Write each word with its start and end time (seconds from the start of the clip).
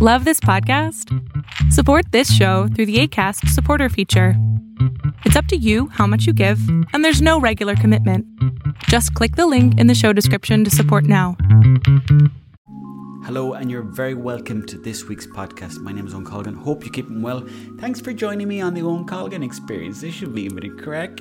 Love 0.00 0.24
this 0.24 0.38
podcast? 0.38 1.12
Support 1.72 2.12
this 2.12 2.32
show 2.32 2.68
through 2.68 2.86
the 2.86 3.00
ACAST 3.00 3.48
supporter 3.48 3.88
feature. 3.88 4.34
It's 5.24 5.34
up 5.34 5.46
to 5.46 5.56
you 5.56 5.88
how 5.88 6.06
much 6.06 6.24
you 6.24 6.32
give, 6.32 6.60
and 6.92 7.04
there's 7.04 7.20
no 7.20 7.40
regular 7.40 7.74
commitment. 7.74 8.24
Just 8.84 9.12
click 9.14 9.34
the 9.34 9.48
link 9.48 9.76
in 9.76 9.88
the 9.88 9.96
show 9.96 10.12
description 10.12 10.62
to 10.62 10.70
support 10.70 11.02
now. 11.02 11.36
Hello, 13.24 13.54
and 13.54 13.72
you're 13.72 13.82
very 13.82 14.14
welcome 14.14 14.64
to 14.66 14.78
this 14.78 15.06
week's 15.06 15.26
podcast. 15.26 15.78
My 15.78 15.90
name 15.90 16.06
is 16.06 16.14
Owen 16.14 16.24
Colgan. 16.24 16.54
Hope 16.54 16.84
you're 16.84 16.92
keeping 16.92 17.20
well. 17.20 17.44
Thanks 17.80 18.00
for 18.00 18.12
joining 18.12 18.46
me 18.46 18.60
on 18.60 18.74
the 18.74 18.82
Owen 18.82 19.04
Colgan 19.04 19.42
experience. 19.42 20.00
This 20.00 20.14
should 20.14 20.32
be 20.32 20.46
a 20.46 20.50
bit 20.50 20.62
of 20.62 20.76
crack. 20.76 21.18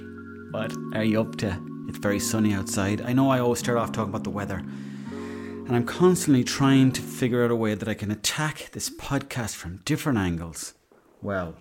What 0.52 0.71
are 0.94 1.04
you 1.04 1.20
up 1.20 1.36
to? 1.38 1.59
It's 1.88 1.98
very 1.98 2.20
sunny 2.20 2.54
outside. 2.54 3.02
I 3.02 3.14
know 3.14 3.32
I 3.32 3.39
always 3.39 3.57
start 3.57 3.80
off 3.80 3.91
talking 3.91 4.09
about 4.09 4.23
the 4.23 4.30
weather, 4.30 4.64
and 5.68 5.75
I'm 5.75 5.86
constantly 5.86 6.45
trying 6.45 6.93
to 6.93 7.02
figure 7.02 7.43
out 7.43 7.52
a 7.52 7.55
way 7.55 7.73
that 7.73 7.89
I 7.89 7.93
can 7.93 8.09
attack 8.09 8.70
this 8.71 8.89
podcast 8.89 9.54
from 9.55 9.82
different 9.83 10.18
angles. 10.18 10.73
Well, 11.21 11.55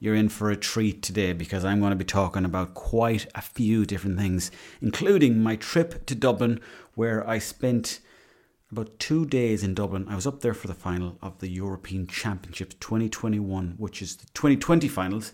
you're 0.00 0.16
in 0.16 0.28
for 0.28 0.50
a 0.50 0.56
treat 0.56 1.02
today 1.02 1.32
because 1.32 1.64
I'm 1.64 1.78
going 1.78 1.90
to 1.90 1.96
be 1.96 2.04
talking 2.04 2.44
about 2.44 2.74
quite 2.74 3.28
a 3.36 3.40
few 3.40 3.86
different 3.86 4.18
things, 4.18 4.50
including 4.82 5.40
my 5.40 5.54
trip 5.54 6.04
to 6.06 6.16
Dublin, 6.16 6.60
where 6.94 7.28
I 7.28 7.38
spent 7.38 8.00
about 8.72 8.98
two 8.98 9.24
days 9.24 9.62
in 9.62 9.72
Dublin. 9.72 10.08
I 10.08 10.16
was 10.16 10.26
up 10.26 10.40
there 10.40 10.54
for 10.54 10.66
the 10.66 10.74
final 10.74 11.16
of 11.22 11.38
the 11.38 11.48
European 11.48 12.08
Championships 12.08 12.74
2021, 12.80 13.74
which 13.76 14.02
is 14.02 14.16
the 14.16 14.26
2020 14.34 14.88
finals. 14.88 15.32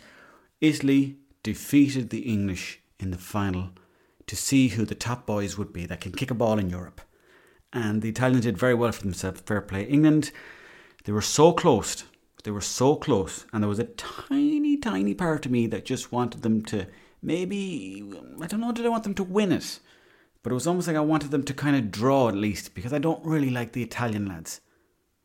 Italy 0.60 1.16
defeated 1.43 2.10
the 2.10 2.21
English 2.21 2.80
in 3.01 3.12
the 3.12 3.18
final 3.18 3.71
to 4.27 4.37
see 4.37 4.68
who 4.68 4.84
the 4.84 4.95
top 4.95 5.24
boys 5.24 5.57
would 5.57 5.73
be 5.73 5.87
that 5.87 6.02
can 6.02 6.12
kick 6.12 6.30
a 6.30 6.34
ball 6.34 6.59
in 6.59 6.68
Europe 6.68 7.01
and 7.74 8.01
the 8.01 8.09
Italians 8.09 8.45
did 8.45 8.56
very 8.56 8.74
well 8.74 8.92
for 8.92 9.02
themselves. 9.02 9.41
Fair 9.41 9.60
play. 9.60 9.82
England, 9.82 10.30
they 11.05 11.12
were 11.12 11.20
so 11.20 11.52
close. 11.52 12.05
They 12.45 12.51
were 12.51 12.60
so 12.60 12.96
close, 12.96 13.46
and 13.52 13.62
there 13.62 13.69
was 13.69 13.78
a 13.78 13.84
tiny, 13.84 14.77
tiny 14.77 15.15
part 15.15 15.46
of 15.46 15.52
me 15.52 15.66
that 15.68 15.87
just 15.87 16.12
wanted 16.12 16.43
them 16.43 16.62
to 16.66 16.87
maybe 17.23 18.04
I 18.40 18.46
don't 18.46 18.60
know. 18.60 18.71
Did 18.71 18.87
I 18.87 18.90
want 18.90 19.02
them 19.02 19.15
to 19.15 19.24
win 19.24 19.51
it? 19.51 19.80
But 20.43 20.52
it 20.52 20.54
was 20.54 20.66
almost 20.66 20.87
like 20.87 20.96
I 20.96 21.01
wanted 21.01 21.30
them 21.30 21.43
to 21.45 21.54
kind 21.54 21.74
of 21.74 21.90
draw 21.90 22.29
at 22.29 22.34
least 22.34 22.74
because 22.74 22.93
I 22.93 22.99
don't 22.99 23.24
really 23.24 23.49
like 23.49 23.73
the 23.73 23.82
Italian 23.82 24.27
lads. 24.27 24.60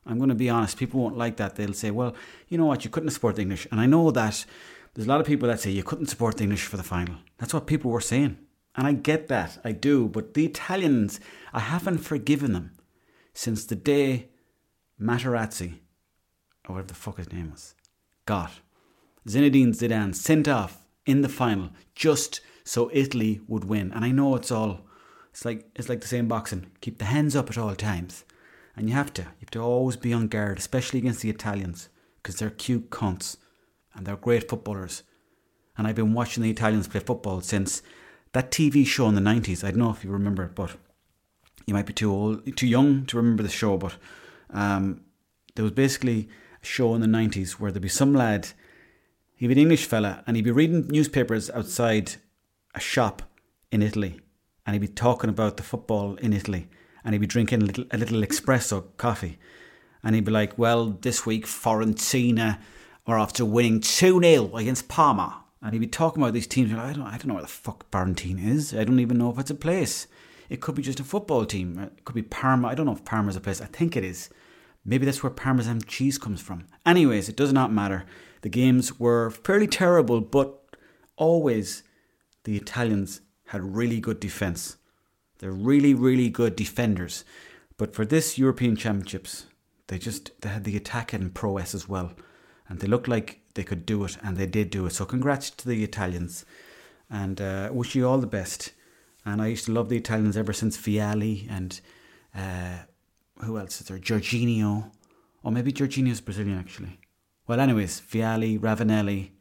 I'm 0.05 0.17
going 0.17 0.29
to 0.29 0.35
be 0.35 0.49
honest. 0.49 0.77
People 0.77 1.01
won't 1.01 1.17
like 1.17 1.35
that. 1.37 1.57
They'll 1.57 1.73
say, 1.73 1.91
"Well, 1.91 2.15
you 2.47 2.57
know 2.57 2.65
what? 2.65 2.85
You 2.85 2.89
couldn't 2.89 3.11
support 3.11 3.35
the 3.35 3.41
English," 3.41 3.67
and 3.69 3.81
I 3.81 3.85
know 3.85 4.11
that 4.11 4.45
there's 4.93 5.07
a 5.07 5.09
lot 5.09 5.19
of 5.19 5.27
people 5.27 5.49
that 5.49 5.59
say 5.59 5.71
you 5.71 5.83
couldn't 5.83 6.07
support 6.07 6.37
the 6.37 6.43
English 6.43 6.65
for 6.65 6.77
the 6.77 6.83
final. 6.83 7.15
That's 7.37 7.53
what 7.53 7.67
people 7.67 7.91
were 7.91 8.01
saying. 8.01 8.37
And 8.75 8.87
I 8.87 8.93
get 8.93 9.27
that, 9.27 9.59
I 9.63 9.71
do. 9.71 10.07
But 10.07 10.33
the 10.33 10.45
Italians, 10.45 11.19
I 11.53 11.59
haven't 11.59 11.99
forgiven 11.99 12.53
them 12.53 12.71
since 13.33 13.65
the 13.65 13.75
day 13.75 14.29
Materazzi, 15.01 15.79
or 16.67 16.75
whatever 16.75 16.87
the 16.87 16.93
fuck 16.93 17.17
his 17.17 17.31
name 17.31 17.51
was, 17.51 17.73
got 18.25 18.51
Zinedine 19.27 19.75
Zidane 19.75 20.15
sent 20.15 20.47
off 20.47 20.87
in 21.05 21.21
the 21.21 21.29
final 21.29 21.71
just 21.95 22.41
so 22.63 22.89
Italy 22.93 23.41
would 23.47 23.63
win. 23.63 23.91
And 23.91 24.05
I 24.05 24.11
know 24.11 24.35
it's 24.35 24.51
all, 24.51 24.81
it's 25.31 25.45
like 25.45 25.69
it's 25.75 25.89
like 25.89 26.01
the 26.01 26.07
same 26.07 26.27
boxing. 26.27 26.67
Keep 26.81 26.99
the 26.99 27.05
hands 27.05 27.35
up 27.35 27.49
at 27.49 27.57
all 27.57 27.75
times, 27.75 28.25
and 28.75 28.89
you 28.89 28.95
have 28.95 29.13
to. 29.13 29.23
You 29.23 29.41
have 29.41 29.51
to 29.51 29.59
always 29.59 29.95
be 29.95 30.13
on 30.13 30.27
guard, 30.27 30.57
especially 30.57 30.99
against 30.99 31.21
the 31.21 31.29
Italians, 31.29 31.89
because 32.17 32.35
they're 32.35 32.49
cute 32.49 32.89
cunts 32.89 33.37
and 33.93 34.05
they're 34.05 34.15
great 34.15 34.49
footballers. 34.49 35.03
And 35.77 35.87
I've 35.87 35.95
been 35.95 36.13
watching 36.13 36.43
the 36.43 36.49
Italians 36.49 36.87
play 36.87 36.99
football 36.99 37.41
since 37.41 37.81
that 38.33 38.51
TV 38.51 38.85
show 38.85 39.07
in 39.07 39.15
the 39.15 39.21
90s, 39.21 39.63
I 39.63 39.71
don't 39.71 39.79
know 39.79 39.91
if 39.91 40.03
you 40.03 40.11
remember 40.11 40.43
it, 40.43 40.55
but 40.55 40.75
you 41.65 41.73
might 41.73 41.85
be 41.85 41.93
too 41.93 42.11
old, 42.11 42.55
too 42.55 42.67
young 42.67 43.05
to 43.07 43.17
remember 43.17 43.43
the 43.43 43.49
show, 43.49 43.77
but 43.77 43.95
um, 44.51 45.01
there 45.55 45.63
was 45.63 45.71
basically 45.71 46.29
a 46.61 46.65
show 46.65 46.95
in 46.95 47.01
the 47.01 47.07
90s 47.07 47.53
where 47.53 47.71
there'd 47.71 47.81
be 47.81 47.89
some 47.89 48.13
lad, 48.13 48.49
he'd 49.35 49.47
be 49.47 49.53
an 49.53 49.59
English 49.59 49.85
fella, 49.85 50.23
and 50.25 50.35
he'd 50.35 50.43
be 50.43 50.51
reading 50.51 50.87
newspapers 50.87 51.49
outside 51.51 52.13
a 52.75 52.79
shop 52.79 53.23
in 53.71 53.81
Italy, 53.81 54.19
and 54.65 54.73
he'd 54.73 54.79
be 54.79 54.87
talking 54.87 55.29
about 55.29 55.57
the 55.57 55.63
football 55.63 56.15
in 56.15 56.33
Italy, 56.33 56.67
and 57.03 57.13
he'd 57.13 57.19
be 57.19 57.27
drinking 57.27 57.61
a 57.61 57.65
little, 57.65 57.85
a 57.91 57.97
little 57.97 58.21
espresso 58.21 58.85
coffee, 58.97 59.37
and 60.03 60.15
he'd 60.15 60.25
be 60.25 60.31
like, 60.31 60.57
well, 60.57 60.89
this 61.01 61.25
week 61.25 61.45
Fiorentina 61.45 62.59
are 63.05 63.19
after 63.19 63.43
winning 63.43 63.79
2-0 63.79 64.59
against 64.59 64.87
Parma, 64.87 65.43
and 65.61 65.73
he'd 65.73 65.79
be 65.79 65.87
talking 65.87 66.21
about 66.21 66.33
these 66.33 66.47
teams. 66.47 66.71
Like, 66.71 66.81
I 66.81 66.93
don't, 66.93 67.05
I 67.05 67.17
don't 67.17 67.27
know 67.27 67.33
where 67.35 67.43
the 67.43 67.49
fuck 67.49 67.89
Fiorentina 67.91 68.47
is. 68.47 68.73
I 68.73 68.83
don't 68.83 68.99
even 68.99 69.17
know 69.17 69.31
if 69.31 69.39
it's 69.39 69.51
a 69.51 69.55
place. 69.55 70.07
It 70.49 70.61
could 70.61 70.75
be 70.75 70.81
just 70.81 70.99
a 70.99 71.03
football 71.03 71.45
team. 71.45 71.77
It 71.79 72.05
could 72.05 72.15
be 72.15 72.21
Parma. 72.21 72.69
I 72.69 72.75
don't 72.75 72.85
know 72.85 72.93
if 72.93 73.05
Parma's 73.05 73.35
a 73.35 73.41
place. 73.41 73.61
I 73.61 73.65
think 73.65 73.95
it 73.95 74.03
is. 74.03 74.29
Maybe 74.85 75.05
that's 75.05 75.21
where 75.21 75.29
Parmesan 75.29 75.81
cheese 75.81 76.17
comes 76.17 76.41
from. 76.41 76.65
Anyways, 76.85 77.29
it 77.29 77.35
does 77.35 77.53
not 77.53 77.71
matter. 77.71 78.05
The 78.41 78.49
games 78.49 78.99
were 78.99 79.29
fairly 79.29 79.67
terrible, 79.67 80.21
but 80.21 80.57
always 81.17 81.83
the 82.45 82.55
Italians 82.55 83.21
had 83.47 83.75
really 83.75 83.99
good 83.99 84.19
defense. 84.19 84.77
They're 85.39 85.51
really, 85.51 85.93
really 85.93 86.29
good 86.29 86.55
defenders. 86.55 87.25
But 87.77 87.93
for 87.93 88.05
this 88.05 88.37
European 88.37 88.75
Championships, 88.75 89.45
they 89.87 89.97
just 89.97 90.31
they 90.41 90.49
had 90.49 90.63
the 90.63 90.77
attacking 90.77 91.31
prowess 91.31 91.73
as 91.73 91.89
well, 91.89 92.13
and 92.67 92.79
they 92.79 92.87
looked 92.87 93.07
like 93.07 93.38
they 93.53 93.63
could 93.63 93.85
do 93.85 94.03
it, 94.05 94.17
and 94.23 94.37
they 94.37 94.45
did 94.45 94.69
do 94.69 94.85
it. 94.85 94.93
So 94.93 95.05
congrats 95.05 95.49
to 95.49 95.67
the 95.67 95.83
Italians, 95.83 96.45
and 97.09 97.41
uh, 97.41 97.69
wish 97.71 97.95
you 97.95 98.07
all 98.07 98.19
the 98.19 98.27
best. 98.27 98.71
And 99.25 99.41
I 99.41 99.47
used 99.47 99.65
to 99.65 99.71
love 99.71 99.89
the 99.89 99.97
Italians 99.97 100.37
ever 100.37 100.53
since 100.53 100.77
Vialli 100.77 101.49
and 101.49 101.79
uh, 102.35 102.79
who 103.43 103.57
else 103.57 103.81
is 103.81 103.87
there? 103.87 103.97
Jorginho, 103.97 104.91
or 105.43 105.51
maybe 105.51 105.71
Jorginho's 105.71 106.21
Brazilian 106.21 106.57
actually. 106.57 106.99
Well, 107.47 107.59
anyways, 107.59 108.01
Vialli, 108.01 108.59
Ravanelli, 108.59 109.31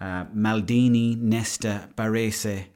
uh, 0.00 0.24
Maldini, 0.26 1.16
Nesta, 1.16 1.88
Baresi, 1.94 2.66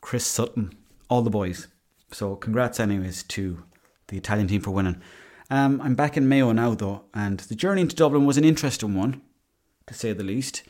Chris 0.00 0.26
Sutton, 0.26 0.72
all 1.08 1.22
the 1.22 1.30
boys. 1.30 1.68
So 2.12 2.36
congrats, 2.36 2.80
anyways, 2.80 3.22
to 3.24 3.64
the 4.08 4.16
Italian 4.16 4.48
team 4.48 4.60
for 4.60 4.70
winning. 4.70 5.00
Um, 5.50 5.80
I'm 5.80 5.94
back 5.94 6.18
in 6.18 6.28
Mayo 6.28 6.52
now, 6.52 6.74
though, 6.74 7.04
and 7.14 7.40
the 7.40 7.54
journey 7.54 7.80
into 7.80 7.96
Dublin 7.96 8.26
was 8.26 8.36
an 8.36 8.44
interesting 8.44 8.94
one, 8.94 9.22
to 9.86 9.94
say 9.94 10.12
the 10.12 10.22
least, 10.22 10.62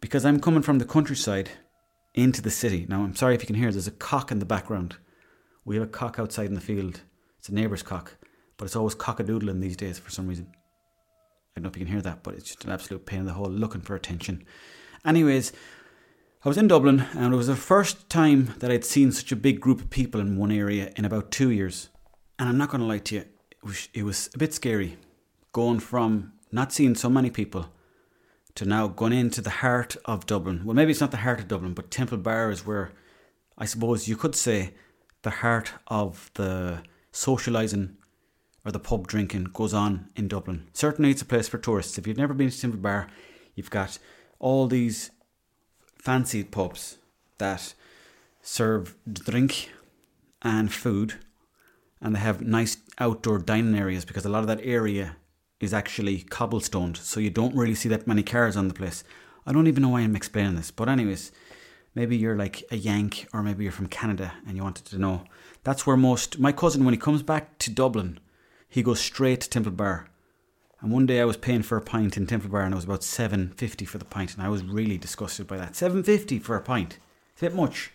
because 0.00 0.24
I'm 0.24 0.40
coming 0.40 0.62
from 0.62 0.78
the 0.78 0.86
countryside 0.86 1.50
into 2.14 2.40
the 2.40 2.50
city. 2.50 2.86
Now, 2.88 3.02
I'm 3.02 3.14
sorry 3.14 3.34
if 3.34 3.42
you 3.42 3.46
can 3.46 3.56
hear, 3.56 3.70
there's 3.70 3.86
a 3.86 3.92
cock 3.92 4.30
in 4.30 4.38
the 4.38 4.46
background. 4.46 4.96
We 5.66 5.76
have 5.76 5.84
a 5.84 5.88
cock 5.88 6.18
outside 6.18 6.46
in 6.46 6.54
the 6.54 6.62
field. 6.62 7.02
It's 7.38 7.50
a 7.50 7.54
neighbour's 7.54 7.82
cock, 7.82 8.16
but 8.56 8.64
it's 8.64 8.76
always 8.76 8.94
cock 8.94 9.20
a 9.20 9.24
cockadoodling 9.24 9.60
these 9.60 9.76
days 9.76 9.98
for 9.98 10.10
some 10.10 10.26
reason. 10.26 10.46
I 10.50 11.60
don't 11.60 11.64
know 11.64 11.68
if 11.68 11.76
you 11.76 11.84
can 11.84 11.92
hear 11.92 12.02
that, 12.02 12.22
but 12.22 12.34
it's 12.34 12.48
just 12.48 12.64
an 12.64 12.72
absolute 12.72 13.04
pain 13.04 13.20
in 13.20 13.26
the 13.26 13.34
hole 13.34 13.50
looking 13.50 13.82
for 13.82 13.94
attention. 13.94 14.46
Anyways, 15.04 15.52
I 16.42 16.48
was 16.48 16.56
in 16.56 16.68
Dublin, 16.68 17.04
and 17.12 17.34
it 17.34 17.36
was 17.36 17.48
the 17.48 17.56
first 17.56 18.08
time 18.08 18.54
that 18.60 18.70
I'd 18.70 18.84
seen 18.84 19.12
such 19.12 19.30
a 19.30 19.36
big 19.36 19.60
group 19.60 19.80
of 19.82 19.90
people 19.90 20.22
in 20.22 20.38
one 20.38 20.52
area 20.52 20.90
in 20.96 21.04
about 21.04 21.30
two 21.30 21.50
years. 21.50 21.90
And 22.38 22.48
I'm 22.48 22.56
not 22.56 22.70
going 22.70 22.80
to 22.80 22.86
lie 22.86 22.98
to 22.98 23.14
you, 23.16 23.24
it 23.94 24.02
was 24.02 24.30
a 24.34 24.38
bit 24.38 24.54
scary 24.54 24.96
going 25.52 25.80
from 25.80 26.32
not 26.52 26.72
seeing 26.72 26.94
so 26.94 27.08
many 27.08 27.30
people 27.30 27.66
to 28.54 28.64
now 28.64 28.88
going 28.88 29.12
into 29.12 29.40
the 29.40 29.50
heart 29.50 29.96
of 30.04 30.26
Dublin. 30.26 30.62
Well, 30.64 30.74
maybe 30.74 30.90
it's 30.90 31.00
not 31.00 31.10
the 31.10 31.18
heart 31.18 31.40
of 31.40 31.48
Dublin, 31.48 31.74
but 31.74 31.90
Temple 31.90 32.18
Bar 32.18 32.50
is 32.50 32.66
where 32.66 32.92
I 33.58 33.66
suppose 33.66 34.08
you 34.08 34.16
could 34.16 34.34
say 34.34 34.74
the 35.22 35.30
heart 35.30 35.72
of 35.88 36.30
the 36.34 36.82
socialising 37.12 37.94
or 38.64 38.72
the 38.72 38.78
pub 38.78 39.06
drinking 39.06 39.44
goes 39.52 39.72
on 39.72 40.08
in 40.16 40.28
Dublin. 40.28 40.68
Certainly, 40.72 41.10
it's 41.12 41.22
a 41.22 41.26
place 41.26 41.48
for 41.48 41.58
tourists. 41.58 41.98
If 41.98 42.06
you've 42.06 42.16
never 42.16 42.34
been 42.34 42.50
to 42.50 42.60
Temple 42.60 42.80
Bar, 42.80 43.08
you've 43.54 43.70
got 43.70 43.98
all 44.38 44.66
these 44.66 45.10
fancy 45.98 46.44
pubs 46.44 46.98
that 47.38 47.74
serve 48.42 48.94
drink 49.06 49.70
and 50.42 50.72
food 50.72 51.14
and 52.00 52.14
they 52.14 52.20
have 52.20 52.40
nice 52.40 52.76
outdoor 52.98 53.38
dining 53.38 53.78
areas 53.78 54.04
because 54.04 54.24
a 54.24 54.28
lot 54.28 54.40
of 54.40 54.46
that 54.48 54.60
area 54.62 55.16
is 55.60 55.72
actually 55.72 56.18
cobblestoned, 56.20 56.96
so 56.98 57.18
you 57.18 57.30
don't 57.30 57.56
really 57.56 57.74
see 57.74 57.88
that 57.88 58.06
many 58.06 58.22
cars 58.22 58.56
on 58.56 58.68
the 58.68 58.74
place. 58.74 59.02
I 59.46 59.52
don't 59.52 59.66
even 59.66 59.82
know 59.82 59.90
why 59.90 60.00
I'm 60.00 60.16
explaining 60.16 60.56
this, 60.56 60.70
but 60.70 60.88
anyways, 60.88 61.32
maybe 61.94 62.16
you're 62.16 62.36
like 62.36 62.62
a 62.70 62.76
Yank 62.76 63.26
or 63.32 63.42
maybe 63.42 63.64
you're 63.64 63.72
from 63.72 63.86
Canada 63.86 64.34
and 64.46 64.56
you 64.56 64.62
wanted 64.62 64.84
to 64.86 64.98
know. 64.98 65.24
That's 65.64 65.86
where 65.86 65.96
most 65.96 66.38
my 66.38 66.52
cousin 66.52 66.84
when 66.84 66.92
he 66.92 66.98
comes 66.98 67.22
back 67.22 67.56
to 67.58 67.70
Dublin, 67.70 68.20
he 68.68 68.82
goes 68.82 69.00
straight 69.00 69.40
to 69.42 69.48
Temple 69.48 69.72
Bar. 69.72 70.08
And 70.80 70.92
one 70.92 71.06
day 71.06 71.20
I 71.20 71.24
was 71.24 71.38
paying 71.38 71.62
for 71.62 71.78
a 71.78 71.80
pint 71.82 72.18
in 72.18 72.26
Temple 72.26 72.50
Bar 72.50 72.62
and 72.62 72.74
it 72.74 72.76
was 72.76 72.84
about 72.84 73.02
seven 73.02 73.54
fifty 73.56 73.86
for 73.86 73.96
the 73.96 74.04
pint, 74.04 74.34
and 74.34 74.42
I 74.42 74.50
was 74.50 74.62
really 74.62 74.98
disgusted 74.98 75.46
by 75.46 75.56
that. 75.56 75.74
Seven 75.74 76.02
fifty 76.02 76.38
for 76.38 76.56
a 76.56 76.60
pint. 76.60 76.98
It's 77.32 77.42
a 77.42 77.46
bit 77.46 77.54
much. 77.54 77.92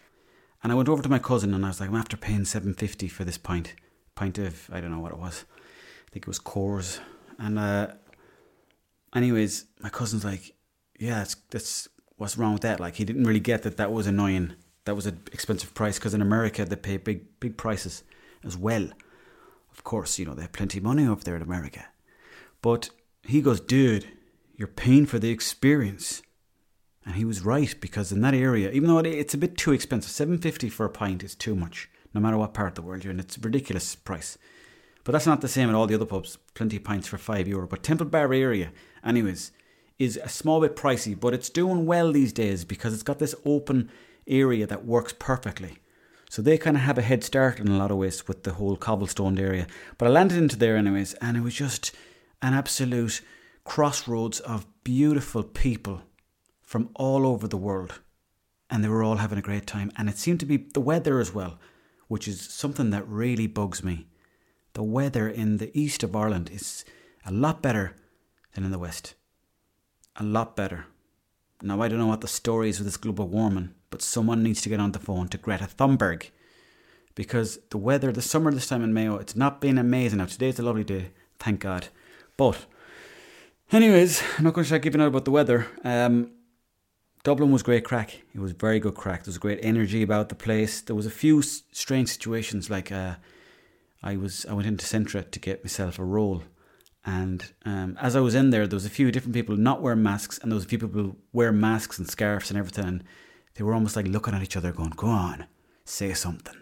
And 0.64 0.72
I 0.72 0.76
went 0.76 0.90
over 0.90 1.04
to 1.04 1.10
my 1.10 1.20
cousin 1.20 1.54
and 1.54 1.64
I 1.64 1.68
was 1.68 1.80
like, 1.80 1.90
I'm 1.90 1.96
after 1.96 2.18
paying 2.18 2.46
seven 2.46 2.74
fifty 2.74 3.08
for 3.08 3.24
this 3.24 3.38
pint 3.38 3.76
pint 4.22 4.38
of 4.38 4.70
I 4.72 4.80
don't 4.82 4.92
know 4.92 5.00
what 5.00 5.12
it 5.12 5.18
was. 5.18 5.46
I 6.08 6.10
think 6.12 6.26
it 6.26 6.28
was 6.28 6.40
Coors. 6.40 7.00
And 7.40 7.58
uh, 7.58 7.88
anyways, 9.16 9.66
my 9.80 9.90
cousin's 9.90 10.24
like, 10.24 10.54
yeah, 11.00 11.16
that's 11.16 11.36
that's 11.50 11.88
what's 12.18 12.38
wrong 12.38 12.54
with 12.54 12.62
that. 12.62 12.80
Like 12.80 12.96
he 12.96 13.04
didn't 13.04 13.24
really 13.24 13.40
get 13.40 13.64
that 13.64 13.78
that 13.78 13.92
was 13.92 14.06
annoying. 14.06 14.54
That 14.86 14.96
was 14.96 15.08
an 15.08 15.20
expensive 15.32 15.74
price 15.74 15.98
because 15.98 16.14
in 16.14 16.22
America 16.22 16.64
they 16.66 16.76
pay 16.76 16.98
big 16.98 17.40
big 17.40 17.58
prices 17.58 18.04
as 18.44 18.56
well. 18.56 18.90
Of 19.72 19.84
course, 19.84 20.20
you 20.20 20.26
know, 20.26 20.36
they 20.36 20.44
have 20.44 20.52
plenty 20.52 20.78
of 20.78 20.84
money 20.84 21.08
over 21.08 21.24
there 21.24 21.36
in 21.36 21.42
America. 21.42 21.86
But 22.62 22.92
he 23.24 23.42
goes, 23.42 23.60
dude, 23.60 24.06
you're 24.56 24.68
paying 24.68 25.08
for 25.08 25.18
the 25.18 25.32
experience. 25.32 26.22
And 27.06 27.16
he 27.16 27.26
was 27.26 27.42
right 27.42 27.74
because 27.82 28.12
in 28.12 28.22
that 28.22 28.36
area, 28.36 28.70
even 28.70 28.88
though 28.88 29.00
it's 29.00 29.34
a 29.34 29.44
bit 29.46 29.58
too 29.58 29.72
expensive, 29.72 30.12
seven 30.12 30.38
fifty 30.38 30.70
for 30.70 30.86
a 30.86 30.90
pint 30.90 31.24
is 31.24 31.34
too 31.34 31.56
much, 31.56 31.90
no 32.14 32.22
matter 32.22 32.38
what 32.38 32.54
part 32.54 32.70
of 32.70 32.76
the 32.76 32.82
world 32.82 33.04
you're 33.04 33.14
in. 33.14 33.20
It's 33.20 33.38
a 33.38 33.42
ridiculous 33.42 33.96
price. 33.96 34.38
But 35.04 35.14
that's 35.14 35.28
not 35.28 35.42
the 35.42 35.48
same 35.48 35.70
at 35.70 35.76
all 35.76 35.88
the 35.88 35.96
other 35.96 36.06
pubs. 36.06 36.38
Plenty 36.54 36.78
of 36.78 36.84
pints 36.84 37.08
for 37.08 37.18
five 37.18 37.48
euro. 37.48 37.68
But 37.68 37.84
Temple 37.84 38.08
Bar 38.08 38.34
area, 38.34 38.72
anyways, 39.04 39.52
is 39.98 40.18
a 40.18 40.30
small 40.30 40.62
bit 40.62 40.76
pricey, 40.76 41.20
but 41.20 41.34
it's 41.34 41.50
doing 41.50 41.86
well 41.86 42.12
these 42.12 42.34
days 42.34 42.66
because 42.66 42.94
it's 42.94 43.04
got 43.04 43.20
this 43.20 43.36
open 43.46 43.90
area 44.28 44.68
that 44.68 44.86
works 44.86 45.14
perfectly. 45.18 45.78
So 46.30 46.42
they 46.42 46.58
kind 46.58 46.78
of 46.78 46.84
have 46.84 46.98
a 46.98 47.02
head 47.02 47.24
start 47.24 47.60
in 47.60 47.68
a 47.68 47.78
lot 47.78 47.92
of 47.92 47.98
ways 47.98 48.28
with 48.28 48.44
the 48.44 48.54
whole 48.54 48.78
cobblestoned 48.78 49.40
area. 49.40 49.68
But 49.98 50.08
I 50.08 50.12
landed 50.12 50.38
into 50.38 50.56
there 50.56 50.78
anyways, 50.78 51.14
and 51.16 51.36
it 51.36 51.42
was 51.42 51.54
just 51.54 51.92
an 52.42 52.54
absolute 52.54 53.22
crossroads 53.64 54.40
of 54.40 54.66
beautiful 54.84 55.44
people 55.44 56.04
from 56.62 56.90
all 56.96 57.28
over 57.28 57.48
the 57.48 57.58
world. 57.58 58.00
And 58.70 58.84
they 58.84 58.88
were 58.88 59.04
all 59.04 59.18
having 59.18 59.38
a 59.38 59.42
great 59.42 59.68
time. 59.68 59.92
And 59.98 60.08
it 60.08 60.18
seemed 60.18 60.40
to 60.40 60.46
be 60.46 60.58
the 60.58 60.80
weather 60.80 61.20
as 61.20 61.34
well, 61.34 61.60
which 62.12 62.28
is 62.28 62.42
something 62.42 62.90
that 62.90 63.08
really 63.08 63.48
bugs 63.48 63.86
me. 63.86 64.06
The 64.74 64.84
weather 64.84 65.30
in 65.30 65.60
the 65.60 65.72
east 65.74 66.04
of 66.04 66.14
Ireland 66.14 66.50
is 66.52 66.84
a 67.26 67.32
lot 67.32 67.62
better 67.62 67.96
than 68.54 68.66
in 68.66 68.72
the 68.72 68.78
west. 68.78 69.14
A 70.18 70.24
lot 70.26 70.58
better. 70.58 70.88
Now, 71.62 71.82
I 71.82 71.88
don't 71.88 72.00
know 72.00 72.08
what 72.08 72.20
the 72.20 72.28
story 72.28 72.68
is 72.68 72.80
with 72.80 72.88
this 72.88 72.98
global 72.98 73.30
warming, 73.30 73.70
but 73.90 74.02
someone 74.02 74.44
needs 74.44 74.62
to 74.64 74.68
get 74.68 74.82
on 74.82 74.92
the 74.92 75.00
phone 75.00 75.30
to 75.30 75.38
Greta 75.38 75.70
Thunberg 75.74 76.32
because 77.16 77.60
the 77.70 77.78
weather, 77.78 78.12
the 78.12 78.22
summer 78.22 78.52
this 78.52 78.68
time 78.68 78.84
in 78.84 78.94
Mayo, 78.94 79.16
it's 79.16 79.38
not 79.38 79.62
been 79.62 79.78
amazing. 79.78 80.18
Now, 80.18 80.26
today's 80.26 80.60
a 80.60 80.64
lovely 80.64 80.84
day, 80.84 81.12
thank 81.40 81.62
God. 81.62 81.88
But, 82.36 82.66
anyways, 83.72 84.22
I'm 84.38 84.44
not 84.44 84.54
going 84.54 84.66
to 84.66 84.68
start 84.68 84.82
giving 84.82 85.00
out 85.00 85.08
about 85.08 85.24
the 85.24 85.32
weather. 85.32 85.66
Um, 85.86 86.32
Dublin 87.24 87.52
was 87.52 87.62
great 87.62 87.86
crack. 87.86 88.22
It 88.34 88.40
was 88.40 88.52
very 88.54 88.80
good 88.80 88.96
crack. 88.96 89.24
There 89.24 89.30
was 89.30 89.38
great 89.38 89.60
energy 89.62 90.02
about 90.02 90.30
the 90.30 90.36
place. 90.36 90.82
There 90.82 90.96
was 90.96 91.06
a 91.06 91.12
few 91.12 91.42
strange 91.44 92.10
situations, 92.10 92.70
like 92.70 92.92
uh, 92.92 93.16
I 94.02 94.18
was 94.18 94.46
I 94.48 94.54
went 94.54 94.68
into 94.68 94.86
Centra 94.86 95.30
to 95.30 95.40
get 95.40 95.64
myself 95.64 96.00
a 96.00 96.04
roll, 96.04 96.44
and 97.06 97.52
um, 97.64 97.98
as 98.02 98.16
I 98.16 98.22
was 98.22 98.34
in 98.34 98.50
there, 98.50 98.66
there 98.66 98.76
was 98.76 98.86
a 98.86 98.90
few 98.90 99.12
different 99.12 99.36
people 99.36 99.56
not 99.56 99.82
wearing 99.82 100.02
masks, 100.02 100.40
and 100.40 100.52
there 100.52 100.56
was 100.56 100.66
people 100.66 101.16
wearing 101.32 101.60
masks 101.60 102.00
and 102.00 102.10
scarves 102.10 102.50
and 102.50 102.58
everything. 102.58 102.86
And 102.86 103.04
they 103.54 103.64
were 103.64 103.74
almost 103.74 103.96
like 103.96 104.08
looking 104.08 104.34
at 104.34 104.42
each 104.42 104.58
other, 104.58 104.72
going, 104.72 104.94
"Go 104.96 105.08
on, 105.08 105.46
say 105.86 106.14
something." 106.14 106.58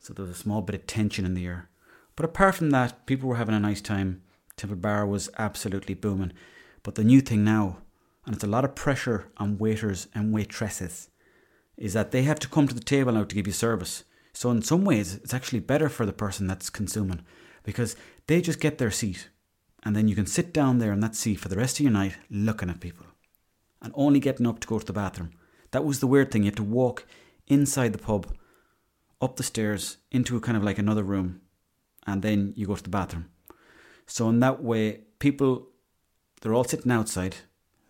So 0.00 0.12
there 0.12 0.24
was 0.24 0.36
a 0.36 0.40
small 0.40 0.62
bit 0.62 0.74
of 0.74 0.86
tension 0.86 1.24
in 1.24 1.34
the 1.34 1.46
air. 1.46 1.68
But 2.16 2.24
apart 2.24 2.56
from 2.56 2.70
that, 2.70 3.06
people 3.06 3.28
were 3.28 3.36
having 3.36 3.54
a 3.54 3.60
nice 3.60 3.80
time. 3.80 4.22
Temple 4.56 4.78
Bar 4.78 5.06
was 5.06 5.28
absolutely 5.38 5.94
booming. 5.94 6.32
But 6.82 6.94
the 6.94 7.04
new 7.04 7.20
thing 7.20 7.44
now 7.44 7.78
and 8.26 8.34
it's 8.34 8.44
a 8.44 8.48
lot 8.48 8.64
of 8.64 8.74
pressure 8.74 9.30
on 9.38 9.56
waiters 9.56 10.08
and 10.14 10.34
waitresses, 10.34 11.08
is 11.76 11.94
that 11.94 12.10
they 12.10 12.22
have 12.22 12.40
to 12.40 12.48
come 12.48 12.68
to 12.68 12.74
the 12.74 12.80
table 12.80 13.12
now 13.12 13.24
to 13.24 13.34
give 13.34 13.46
you 13.46 13.52
service. 13.52 14.04
So 14.32 14.50
in 14.50 14.60
some 14.60 14.84
ways, 14.84 15.14
it's 15.14 15.32
actually 15.32 15.60
better 15.60 15.88
for 15.88 16.04
the 16.04 16.12
person 16.12 16.46
that's 16.46 16.68
consuming 16.68 17.24
because 17.62 17.96
they 18.26 18.40
just 18.40 18.60
get 18.60 18.78
their 18.78 18.90
seat, 18.90 19.30
and 19.84 19.96
then 19.96 20.08
you 20.08 20.14
can 20.14 20.26
sit 20.26 20.52
down 20.52 20.78
there 20.78 20.92
in 20.92 21.00
that 21.00 21.14
seat 21.14 21.36
for 21.36 21.48
the 21.48 21.56
rest 21.56 21.78
of 21.78 21.84
your 21.84 21.92
night 21.92 22.16
looking 22.28 22.68
at 22.68 22.80
people, 22.80 23.06
and 23.80 23.92
only 23.94 24.20
getting 24.20 24.46
up 24.46 24.60
to 24.60 24.68
go 24.68 24.78
to 24.78 24.86
the 24.86 24.92
bathroom. 24.92 25.30
That 25.70 25.84
was 25.84 26.00
the 26.00 26.06
weird 26.06 26.30
thing. 26.30 26.42
You 26.42 26.50
had 26.50 26.56
to 26.56 26.62
walk 26.62 27.06
inside 27.46 27.92
the 27.92 27.98
pub, 27.98 28.26
up 29.20 29.36
the 29.36 29.42
stairs 29.42 29.98
into 30.10 30.36
a 30.36 30.40
kind 30.40 30.56
of 30.56 30.64
like 30.64 30.78
another 30.78 31.02
room, 31.02 31.40
and 32.06 32.22
then 32.22 32.52
you 32.56 32.66
go 32.66 32.76
to 32.76 32.82
the 32.82 32.88
bathroom. 32.88 33.30
So 34.06 34.28
in 34.28 34.40
that 34.40 34.62
way, 34.62 35.00
people 35.18 35.68
they're 36.40 36.54
all 36.54 36.64
sitting 36.64 36.92
outside 36.92 37.36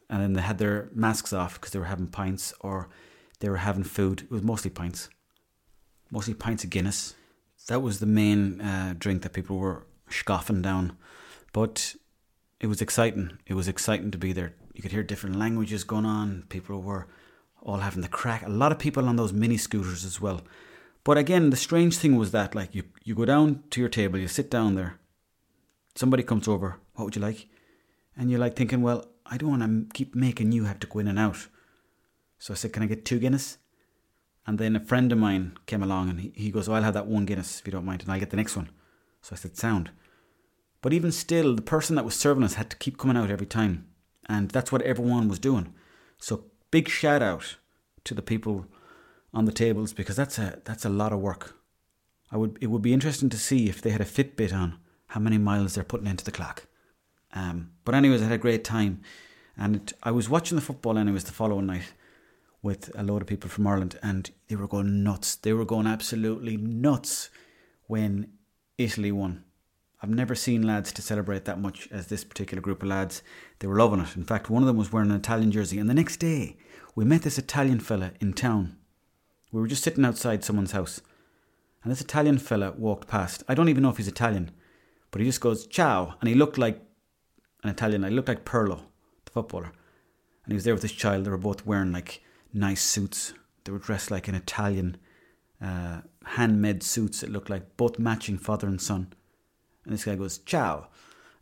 and 0.09 0.23
then 0.23 0.33
they 0.35 0.43
had 0.43 0.59
their 0.59 0.89
masks 0.95 1.33
off 1.33 1.55
because 1.55 1.73
they 1.73 1.79
were 1.79 1.87
having 1.87 2.07
pints 2.07 2.55
or 2.61 2.89
they 3.41 3.49
were 3.49 3.57
having 3.59 3.85
food. 3.85 4.23
It 4.23 4.31
was 4.31 4.43
mostly 4.43 4.71
pints, 4.71 5.09
mostly 6.11 6.35
pints 6.35 6.65
of 6.65 6.71
Guinness. 6.71 7.15
That 7.69 7.83
was 7.83 7.99
the 7.99 8.07
main 8.07 8.61
uh, 8.61 8.95
drink 8.97 9.23
that 9.23 9.33
people 9.33 9.59
were 9.59 9.87
scoffing 10.09 10.63
down, 10.63 10.97
but 11.53 11.97
it 12.61 12.69
was 12.69 12.81
exciting. 12.81 13.39
It 13.47 13.55
was 13.55 13.69
exciting 13.69 14.11
to 14.13 14.19
be 14.19 14.33
there. 14.33 14.55
You 14.73 14.83
could 14.83 14.93
hear 14.93 15.03
different 15.03 15.37
languages 15.37 15.85
going 15.85 16.07
on. 16.07 16.45
People 16.49 16.81
were 16.81 17.09
all 17.63 17.79
having 17.79 18.03
the 18.03 18.09
crack. 18.09 18.47
A 18.47 18.49
lot 18.49 18.73
of 18.73 18.79
people 18.79 19.09
on 19.09 19.17
those 19.17 19.33
mini 19.33 19.57
scooters 19.57 20.05
as 20.05 20.21
well. 20.21 20.43
But 21.03 21.19
again, 21.19 21.51
the 21.51 21.57
strange 21.57 21.99
thing 21.99 22.17
was 22.17 22.31
that 22.33 22.55
like 22.55 22.75
you 22.75 22.85
you 23.05 23.15
go 23.15 23.25
down 23.25 23.63
to 23.71 23.81
your 23.81 23.89
table, 23.89 24.19
you 24.19 24.29
sit 24.29 24.51
down 24.51 24.75
there. 24.75 24.99
Somebody 25.95 26.23
comes 26.23 26.47
over. 26.47 26.79
What 26.95 27.05
would 27.05 27.17
you 27.17 27.23
like? 27.23 27.49
And 28.17 28.31
you're 28.31 28.41
like 28.41 28.57
thinking, 28.57 28.83
well, 28.83 29.07
I 29.31 29.37
don't 29.37 29.59
want 29.59 29.63
to 29.63 29.95
keep 29.95 30.15
making 30.15 30.53
you 30.53 30.65
have 30.65 30.79
to 30.81 30.87
go 30.87 30.99
in 31.01 31.09
and 31.09 31.19
out. 31.19 31.49
So 32.39 32.53
I 32.53 32.57
said, 32.57 32.73
Can 32.73 32.83
I 32.83 32.87
get 32.87 33.05
two 33.05 33.19
Guinness? 33.19 33.59
And 34.47 34.59
then 34.59 34.77
a 34.77 34.81
friend 34.81 35.11
of 35.11 35.19
mine 35.19 35.59
came 35.67 35.83
along 35.83 36.09
and 36.09 36.21
he, 36.21 36.33
he 36.35 36.51
goes, 36.51 36.69
oh, 36.69 36.75
I'll 36.75 36.83
have 36.83 36.95
that 36.95 37.09
one 37.09 37.27
Guinness 37.27 37.59
if 37.59 37.67
you 37.67 37.73
don't 37.73 37.85
mind, 37.85 38.03
and 38.03 38.13
I'll 38.13 38.21
get 38.21 38.31
the 38.31 38.37
next 38.37 38.57
one. 38.57 38.71
So 39.21 39.33
I 39.33 39.37
said, 39.37 39.57
Sound. 39.57 39.91
But 40.83 40.93
even 40.93 41.11
still, 41.11 41.57
the 41.57 41.63
person 41.63 41.97
that 41.97 42.05
was 42.05 42.15
serving 42.15 42.45
us 42.45 42.55
had 42.55 42.71
to 42.71 42.77
keep 42.77 42.97
coming 42.97 43.17
out 43.17 43.31
every 43.31 43.47
time. 43.47 43.89
And 44.29 44.51
that's 44.51 44.71
what 44.71 44.83
everyone 44.83 45.29
was 45.29 45.41
doing. 45.41 45.75
So 46.19 46.45
big 46.71 46.89
shout 46.89 47.23
out 47.23 47.57
to 48.05 48.15
the 48.15 48.23
people 48.23 48.67
on 49.35 49.47
the 49.47 49.53
tables 49.53 49.93
because 49.93 50.17
that's 50.17 50.39
a 50.39 50.61
that's 50.65 50.85
a 50.85 50.89
lot 50.89 51.13
of 51.13 51.21
work. 51.21 51.57
I 52.31 52.37
would 52.37 52.57
it 52.61 52.69
would 52.69 52.83
be 52.83 52.93
interesting 52.93 53.29
to 53.31 53.37
see 53.37 53.69
if 53.69 53.83
they 53.83 53.91
had 53.91 54.01
a 54.01 54.05
Fitbit 54.05 54.53
on 54.53 54.79
how 55.09 55.21
many 55.21 55.39
miles 55.39 55.75
they're 55.75 55.85
putting 55.85 56.07
into 56.07 56.25
the 56.25 56.31
clock. 56.31 56.66
Um, 57.37 57.73
but 57.85 57.95
anyways, 57.95 58.23
I 58.23 58.25
had 58.25 58.33
a 58.33 58.39
great 58.39 58.65
time, 58.65 59.03
and 59.59 59.77
it, 59.77 59.93
I 60.03 60.11
was 60.11 60.31
watching 60.31 60.57
the 60.57 60.63
football 60.63 60.97
anyways 60.97 61.25
the 61.25 61.33
following 61.33 61.67
night 61.67 61.93
with 62.63 62.91
a 62.97 63.03
load 63.03 63.21
of 63.21 63.29
people 63.29 63.51
from 63.51 63.67
Ireland, 63.67 63.99
and 64.03 64.31
they 64.49 64.57
were 64.57 64.67
going 64.67 65.05
nuts. 65.05 65.37
They 65.37 65.53
were 65.53 65.67
going 65.67 65.87
absolutely 65.87 66.57
nuts 66.57 67.29
when 67.89 68.33
Italy 68.79 69.13
won. 69.13 69.45
I've 70.03 70.09
never 70.09 70.35
seen 70.35 70.63
lads 70.63 70.93
to 70.93 71.03
celebrate 71.03 71.45
that 71.45 71.61
much 71.61 71.89
as 71.93 72.07
this 72.07 72.25
particular 72.25 72.63
group 72.63 72.83
of 72.83 72.89
lads. 72.89 73.23
They 73.59 73.67
were 73.67 73.77
loving 73.77 74.01
it. 74.01 74.17
In 74.17 74.25
fact, 74.25 74.49
one 74.49 74.63
of 74.63 74.67
them 74.67 74.79
was 74.79 74.91
wearing 74.91 75.11
an 75.11 75.17
Italian 75.17 75.53
jersey, 75.53 75.79
and 75.79 75.91
the 75.91 75.95
next 75.95 76.17
day 76.17 76.57
we 76.95 77.05
met 77.05 77.21
this 77.21 77.39
Italian 77.39 77.81
fella 77.81 78.13
in 78.19 78.33
town. 78.33 78.79
We 79.53 79.61
were 79.61 79.69
just 79.69 79.85
sitting 79.85 80.07
outside 80.07 80.43
someone's 80.43 80.73
house, 80.73 81.03
and 81.83 81.93
this 81.93 82.01
Italian 82.01 82.39
fella 82.39 82.73
walked 82.73 83.09
past. 83.09 83.45
I 83.47 83.55
don't 83.55 83.69
even 83.69 83.83
know 83.83 83.91
if 83.91 83.99
he's 83.99 84.09
Italian, 84.09 84.53
but 85.11 85.21
he 85.21 85.27
just 85.27 85.43
goes 85.43 85.67
ciao, 85.67 86.15
and 86.21 86.31
he 86.31 86.35
looked 86.35 86.57
like 86.57 86.81
an 87.67 87.75
Italian. 87.75 88.05
I 88.05 88.09
looked 88.09 88.29
like 88.29 88.45
Pirlo, 88.45 88.81
the 89.25 89.33
footballer, 89.33 89.73
and 90.45 90.53
he 90.53 90.55
was 90.55 90.65
there 90.65 90.75
with 90.75 90.83
his 90.83 90.93
child. 90.93 91.25
They 91.25 91.31
were 91.31 91.39
both 91.39 91.67
wearing 91.67 91.93
like 91.93 92.23
nice 92.53 92.83
suits. 92.83 93.35
They 93.65 93.73
were 93.73 93.79
dressed 93.79 94.11
like 94.11 94.29
an 94.29 94.35
Italian, 94.35 94.97
uh, 95.61 96.03
handmade 96.25 96.83
suits. 96.83 97.23
It 97.23 97.31
looked 97.31 97.51
like 97.51 97.77
both 97.77 97.99
matching 97.99 98.39
father 98.39 98.67
and 98.67 98.81
son. 98.81 99.13
And 99.85 99.93
this 99.93 100.05
guy 100.05 100.17
goes 100.17 100.39
ciao, 100.39 100.89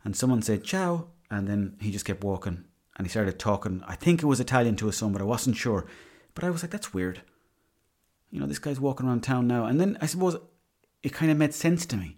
and 0.03 0.15
someone 0.15 0.41
said 0.41 0.63
ciao, 0.63 1.07
and 1.29 1.47
then 1.47 1.77
he 1.79 1.91
just 1.91 2.05
kept 2.05 2.23
walking 2.23 2.65
and 2.97 3.05
he 3.05 3.09
started 3.09 3.37
talking. 3.37 3.83
I 3.87 3.95
think 3.95 4.21
it 4.21 4.25
was 4.25 4.39
Italian 4.39 4.75
to 4.77 4.87
his 4.87 4.97
son, 4.97 5.11
but 5.11 5.21
I 5.21 5.25
wasn't 5.25 5.57
sure. 5.57 5.85
But 6.33 6.43
I 6.43 6.49
was 6.49 6.63
like, 6.63 6.71
that's 6.71 6.93
weird. 6.93 7.21
You 8.31 8.39
know, 8.39 8.45
this 8.45 8.59
guy's 8.59 8.79
walking 8.79 9.07
around 9.07 9.21
town 9.21 9.47
now. 9.47 9.65
And 9.65 9.79
then 9.79 9.97
I 10.01 10.05
suppose 10.05 10.37
it 11.03 11.13
kind 11.13 11.31
of 11.31 11.37
made 11.37 11.53
sense 11.53 11.85
to 11.87 11.97
me 11.97 12.17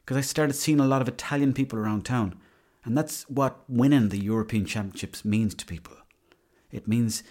because 0.00 0.16
I 0.16 0.22
started 0.22 0.54
seeing 0.54 0.80
a 0.80 0.86
lot 0.86 1.02
of 1.02 1.08
Italian 1.08 1.52
people 1.52 1.78
around 1.78 2.04
town. 2.04 2.38
And 2.84 2.96
that's 2.96 3.22
what 3.28 3.64
winning 3.68 4.10
the 4.10 4.22
European 4.22 4.66
Championships 4.66 5.24
means 5.24 5.54
to 5.54 5.66
people. 5.66 5.96
It 6.70 6.86
means 6.86 7.22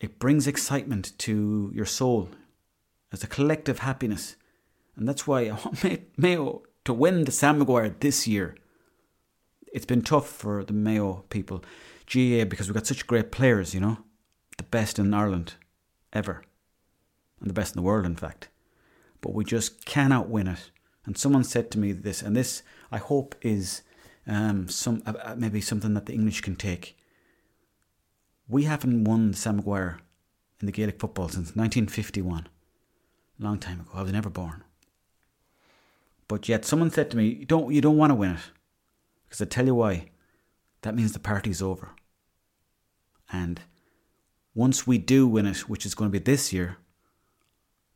it 0.00 0.18
brings 0.18 0.46
excitement 0.46 1.16
to 1.18 1.70
your 1.74 1.86
soul 1.86 2.28
as 3.10 3.22
a 3.22 3.28
collective 3.28 3.80
happiness. 3.80 4.36
And 4.96 5.08
that's 5.08 5.26
why 5.26 5.48
oh, 5.48 5.58
I 5.64 5.88
want 5.88 6.18
Mayo 6.18 6.62
to 6.84 6.92
win 6.92 7.24
the 7.24 7.32
Sam 7.32 7.58
Maguire 7.58 7.94
this 8.00 8.26
year. 8.26 8.56
It's 9.72 9.86
been 9.86 10.02
tough 10.02 10.28
for 10.28 10.64
the 10.64 10.74
Mayo 10.74 11.24
people, 11.30 11.64
GA, 12.06 12.44
because 12.44 12.68
we've 12.68 12.74
got 12.74 12.86
such 12.86 13.06
great 13.06 13.32
players, 13.32 13.72
you 13.72 13.80
know, 13.80 13.98
the 14.58 14.64
best 14.64 14.98
in 14.98 15.14
Ireland 15.14 15.54
ever, 16.12 16.42
and 17.40 17.48
the 17.48 17.54
best 17.54 17.74
in 17.74 17.80
the 17.80 17.86
world, 17.86 18.04
in 18.04 18.16
fact. 18.16 18.48
But 19.22 19.32
we 19.32 19.44
just 19.44 19.86
cannot 19.86 20.28
win 20.28 20.48
it. 20.48 20.70
And 21.06 21.16
someone 21.16 21.44
said 21.44 21.70
to 21.70 21.78
me 21.78 21.92
this, 21.92 22.20
and 22.20 22.36
this 22.36 22.62
I 22.90 22.98
hope 22.98 23.34
is 23.40 23.82
um, 24.26 24.68
some 24.68 25.02
uh, 25.06 25.14
uh, 25.22 25.34
maybe 25.36 25.60
something 25.60 25.94
that 25.94 26.06
the 26.06 26.14
English 26.14 26.40
can 26.40 26.56
take. 26.56 26.96
We 28.48 28.64
haven't 28.64 29.04
won 29.04 29.34
Sam 29.34 29.56
Maguire 29.56 30.00
in 30.60 30.66
the 30.66 30.72
Gaelic 30.72 31.00
football 31.00 31.28
since 31.28 31.56
1951. 31.56 32.48
A 33.40 33.42
long 33.42 33.58
time 33.58 33.80
ago. 33.80 33.90
I 33.94 34.02
was 34.02 34.12
never 34.12 34.30
born. 34.30 34.62
But 36.28 36.48
yet 36.48 36.64
someone 36.64 36.90
said 36.90 37.10
to 37.10 37.16
me, 37.16 37.28
you 37.28 37.46
don't, 37.46 37.72
you 37.72 37.80
don't 37.80 37.96
want 37.96 38.10
to 38.10 38.14
win 38.14 38.32
it. 38.32 38.40
Because 39.24 39.40
I 39.40 39.46
tell 39.46 39.66
you 39.66 39.74
why. 39.74 40.10
That 40.82 40.94
means 40.94 41.12
the 41.12 41.18
party's 41.18 41.62
over. 41.62 41.90
And 43.32 43.60
once 44.54 44.86
we 44.86 44.98
do 44.98 45.26
win 45.26 45.46
it, 45.46 45.68
which 45.68 45.86
is 45.86 45.94
going 45.94 46.10
to 46.10 46.18
be 46.18 46.22
this 46.22 46.52
year, 46.52 46.78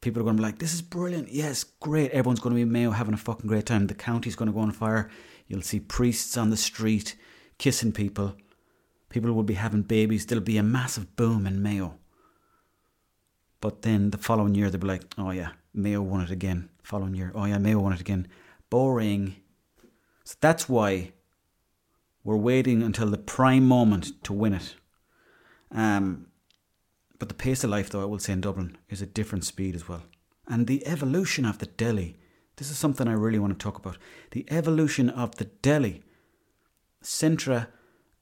People 0.07 0.21
are 0.21 0.25
going 0.25 0.37
to 0.37 0.41
be 0.41 0.47
like, 0.47 0.59
this 0.59 0.73
is 0.73 0.83
brilliant. 0.83 1.33
Yes, 1.33 1.65
great. 1.65 2.13
Everyone's 2.13 2.39
going 2.39 2.55
to 2.55 2.65
be 2.65 2.65
Mayo 2.65 2.91
having 2.93 3.13
a 3.13 3.17
fucking 3.17 3.49
great 3.49 3.67
time. 3.67 3.89
The 3.89 3.95
county's 3.95 4.37
going 4.37 4.47
to 4.47 4.53
go 4.53 4.61
on 4.61 4.71
fire. 4.71 5.11
You'll 5.47 5.63
see 5.63 5.81
priests 5.81 6.37
on 6.37 6.51
the 6.51 6.57
street 6.57 7.17
kissing 7.59 7.93
people. 7.93 8.37
People 9.09 9.33
will 9.33 9.43
be 9.43 9.55
having 9.55 9.83
babies. 9.83 10.27
There'll 10.27 10.43
be 10.43 10.59
a 10.59 10.63
massive 10.63 11.17
boom 11.17 11.47
in 11.47 11.63
Mayo. 11.63 11.99
But 13.61 13.83
then 13.83 14.11
the 14.11 14.19
following 14.19 14.55
year, 14.55 14.71
they'll 14.71 14.81
be 14.81 14.87
like, 14.87 15.05
oh 15.17 15.31
yeah, 15.31 15.51
Mayo 15.73 16.03
won 16.03 16.21
it 16.21 16.31
again. 16.31 16.69
Following 16.83 17.15
year, 17.15 17.33
oh 17.35 17.45
yeah, 17.45 17.59
Mayo 17.59 17.81
won 17.81 17.93
it 17.93 18.01
again. 18.01 18.29
Boring. 18.71 19.37
So 20.25 20.37
that's 20.41 20.69
why 20.69 21.13
we're 22.25 22.37
waiting 22.37 22.83
until 22.83 23.11
the 23.11 23.19
prime 23.19 23.67
moment 23.67 24.23
to 24.25 24.33
win 24.33 24.55
it. 24.55 24.75
Um, 25.71 26.27
but 27.19 27.29
the 27.29 27.35
pace 27.35 27.65
of 27.65 27.71
life, 27.71 27.91
though, 27.91 28.03
I 28.03 28.07
will 28.07 28.19
say 28.19 28.33
in 28.33 28.41
Dublin, 28.41 28.77
is 28.89 29.01
a 29.01 29.07
different 29.07 29.45
speed 29.45 29.75
as 29.75 29.89
well. 29.89 30.03
And 30.47 30.67
the 30.67 30.87
evolution 30.87 31.45
of 31.45 31.59
the 31.59 31.67
deli, 31.67 32.17
this 32.57 32.71
is 32.71 32.79
something 32.79 33.07
I 33.07 33.13
really 33.13 33.39
want 33.39 33.59
to 33.59 33.63
talk 33.63 33.79
about. 33.79 33.99
The 34.31 34.47
evolution 34.49 35.11
of 35.11 35.37
the 35.37 35.45
deli. 35.45 36.03
Centra, 37.03 37.69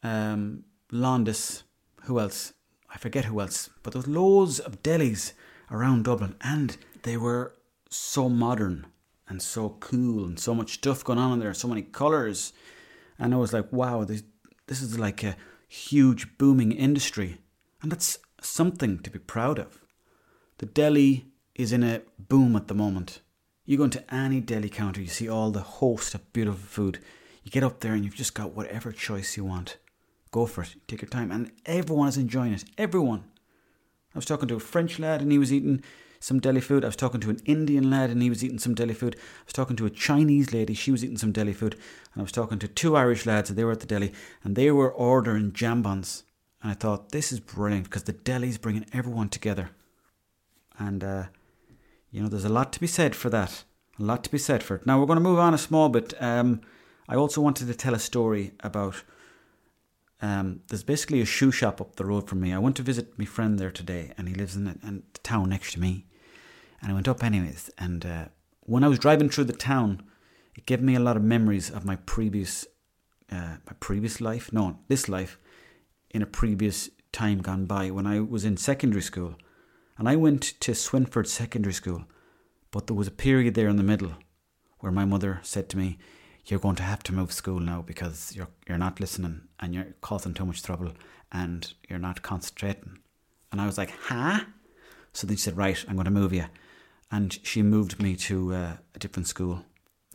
um, 0.02 0.64
Londis, 0.92 1.62
who 2.02 2.20
else? 2.20 2.52
I 2.94 2.98
forget 2.98 3.24
who 3.24 3.40
else, 3.40 3.70
but 3.82 3.92
there's 3.92 4.06
loads 4.06 4.60
of 4.60 4.82
delis 4.82 5.32
around 5.70 6.04
Dublin, 6.04 6.36
and 6.40 6.76
they 7.02 7.16
were 7.16 7.54
so 7.88 8.28
modern 8.28 8.86
and 9.28 9.40
so 9.40 9.70
cool, 9.80 10.24
and 10.24 10.38
so 10.38 10.54
much 10.54 10.74
stuff 10.74 11.02
going 11.02 11.18
on 11.18 11.32
in 11.32 11.38
there, 11.40 11.54
so 11.54 11.68
many 11.68 11.82
colours, 11.82 12.52
and 13.18 13.34
I 13.34 13.38
was 13.38 13.52
like, 13.52 13.72
wow, 13.72 14.04
this 14.04 14.22
this 14.66 14.80
is 14.80 14.98
like 14.98 15.22
a 15.22 15.36
huge 15.66 16.38
booming 16.38 16.72
industry, 16.72 17.38
and 17.82 17.90
that's 17.90 18.18
something 18.40 18.98
to 19.00 19.10
be 19.10 19.18
proud 19.18 19.58
of. 19.58 19.80
The 20.58 20.66
deli 20.66 21.26
is 21.54 21.72
in 21.72 21.82
a 21.82 22.02
boom 22.18 22.54
at 22.54 22.68
the 22.68 22.74
moment. 22.74 23.20
You 23.66 23.78
go 23.78 23.84
into 23.84 24.14
any 24.14 24.40
deli 24.40 24.68
counter, 24.68 25.00
you 25.00 25.06
see 25.06 25.28
all 25.28 25.50
the 25.50 25.60
host 25.60 26.14
of 26.14 26.32
beautiful 26.32 26.60
food. 26.60 26.98
You 27.42 27.50
get 27.50 27.64
up 27.64 27.80
there 27.80 27.94
and 27.94 28.04
you've 28.04 28.14
just 28.14 28.34
got 28.34 28.54
whatever 28.54 28.92
choice 28.92 29.36
you 29.36 29.44
want. 29.44 29.78
Go 30.30 30.46
for 30.46 30.62
it. 30.62 30.74
Take 30.86 31.00
your 31.00 31.08
time. 31.08 31.30
And 31.30 31.50
everyone 31.64 32.08
is 32.08 32.18
enjoying 32.18 32.52
it. 32.52 32.64
Everyone. 32.76 33.24
I 34.14 34.18
was 34.18 34.26
talking 34.26 34.48
to 34.48 34.56
a 34.56 34.60
French 34.60 34.98
lad 34.98 35.22
and 35.22 35.32
he 35.32 35.38
was 35.38 35.52
eating 35.52 35.82
some 36.20 36.40
deli 36.40 36.60
food. 36.60 36.84
I 36.84 36.88
was 36.88 36.96
talking 36.96 37.20
to 37.20 37.30
an 37.30 37.40
Indian 37.44 37.90
lad 37.90 38.10
and 38.10 38.22
he 38.22 38.28
was 38.28 38.44
eating 38.44 38.58
some 38.58 38.74
deli 38.74 38.94
food. 38.94 39.16
I 39.16 39.44
was 39.46 39.52
talking 39.52 39.76
to 39.76 39.86
a 39.86 39.90
Chinese 39.90 40.52
lady, 40.52 40.74
she 40.74 40.90
was 40.90 41.04
eating 41.04 41.18
some 41.18 41.32
deli 41.32 41.52
food. 41.52 41.74
And 42.12 42.20
I 42.20 42.22
was 42.22 42.32
talking 42.32 42.58
to 42.58 42.68
two 42.68 42.96
Irish 42.96 43.26
lads 43.26 43.48
and 43.48 43.58
they 43.58 43.64
were 43.64 43.72
at 43.72 43.80
the 43.80 43.86
deli 43.86 44.12
and 44.42 44.56
they 44.56 44.70
were 44.70 44.92
ordering 44.92 45.52
jambons. 45.52 46.22
And 46.62 46.70
I 46.70 46.74
thought, 46.74 47.10
this 47.10 47.32
is 47.32 47.40
brilliant 47.40 47.84
because 47.84 48.04
the 48.04 48.12
deli's 48.12 48.58
bringing 48.58 48.86
everyone 48.92 49.28
together. 49.30 49.70
And, 50.78 51.02
uh, 51.02 51.24
you 52.14 52.22
know, 52.22 52.28
there's 52.28 52.44
a 52.44 52.48
lot 52.48 52.72
to 52.72 52.78
be 52.78 52.86
said 52.86 53.16
for 53.16 53.28
that. 53.30 53.64
A 53.98 54.02
lot 54.04 54.22
to 54.22 54.30
be 54.30 54.38
said 54.38 54.62
for 54.62 54.76
it. 54.76 54.86
Now, 54.86 55.00
we're 55.00 55.06
going 55.06 55.16
to 55.16 55.20
move 55.20 55.40
on 55.40 55.52
a 55.52 55.58
small 55.58 55.88
bit. 55.88 56.14
Um, 56.22 56.60
I 57.08 57.16
also 57.16 57.40
wanted 57.40 57.66
to 57.66 57.74
tell 57.74 57.92
a 57.92 57.98
story 57.98 58.52
about. 58.60 59.02
Um, 60.22 60.60
there's 60.68 60.84
basically 60.84 61.20
a 61.20 61.26
shoe 61.26 61.50
shop 61.50 61.80
up 61.80 61.96
the 61.96 62.04
road 62.04 62.28
from 62.28 62.40
me. 62.40 62.52
I 62.52 62.58
went 62.58 62.76
to 62.76 62.82
visit 62.82 63.18
my 63.18 63.24
friend 63.24 63.58
there 63.58 63.72
today, 63.72 64.12
and 64.16 64.28
he 64.28 64.34
lives 64.34 64.54
in 64.54 64.64
the, 64.64 64.78
in 64.86 65.02
the 65.12 65.18
town 65.24 65.48
next 65.48 65.72
to 65.72 65.80
me. 65.80 66.06
And 66.80 66.92
I 66.92 66.94
went 66.94 67.08
up 67.08 67.24
anyways. 67.24 67.68
And 67.78 68.06
uh, 68.06 68.26
when 68.60 68.84
I 68.84 68.88
was 68.88 69.00
driving 69.00 69.28
through 69.28 69.44
the 69.44 69.52
town, 69.52 70.04
it 70.54 70.66
gave 70.66 70.80
me 70.80 70.94
a 70.94 71.00
lot 71.00 71.16
of 71.16 71.22
memories 71.24 71.68
of 71.68 71.84
my 71.84 71.96
previous, 71.96 72.64
uh, 73.32 73.56
my 73.66 73.72
previous 73.80 74.20
life. 74.20 74.52
No, 74.52 74.78
this 74.86 75.08
life 75.08 75.36
in 76.10 76.22
a 76.22 76.26
previous 76.26 76.90
time 77.10 77.40
gone 77.42 77.64
by 77.66 77.90
when 77.90 78.06
I 78.06 78.20
was 78.20 78.44
in 78.44 78.56
secondary 78.56 79.02
school. 79.02 79.34
And 79.96 80.08
I 80.08 80.16
went 80.16 80.42
to 80.60 80.72
Swinford 80.72 81.26
Secondary 81.26 81.72
School, 81.72 82.04
but 82.70 82.86
there 82.86 82.96
was 82.96 83.06
a 83.06 83.12
period 83.12 83.54
there 83.54 83.68
in 83.68 83.76
the 83.76 83.82
middle 83.82 84.12
where 84.80 84.92
my 84.92 85.04
mother 85.04 85.40
said 85.42 85.68
to 85.70 85.78
me, 85.78 85.98
You're 86.46 86.60
going 86.60 86.76
to 86.76 86.82
have 86.82 87.02
to 87.04 87.14
move 87.14 87.32
school 87.32 87.60
now 87.60 87.82
because 87.82 88.34
you're 88.34 88.48
you're 88.68 88.78
not 88.78 89.00
listening 89.00 89.42
and 89.60 89.74
you're 89.74 89.94
causing 90.00 90.34
too 90.34 90.46
much 90.46 90.62
trouble 90.62 90.92
and 91.30 91.72
you're 91.88 91.98
not 91.98 92.22
concentrating. 92.22 92.98
And 93.52 93.60
I 93.60 93.66
was 93.66 93.78
like, 93.78 93.92
Huh? 94.08 94.40
So 95.12 95.26
then 95.26 95.36
she 95.36 95.42
said, 95.42 95.56
Right, 95.56 95.84
I'm 95.88 95.96
going 95.96 96.06
to 96.06 96.10
move 96.10 96.32
you. 96.32 96.46
And 97.10 97.38
she 97.42 97.62
moved 97.62 98.02
me 98.02 98.16
to 98.16 98.54
uh, 98.54 98.72
a 98.94 98.98
different 98.98 99.28
school. 99.28 99.64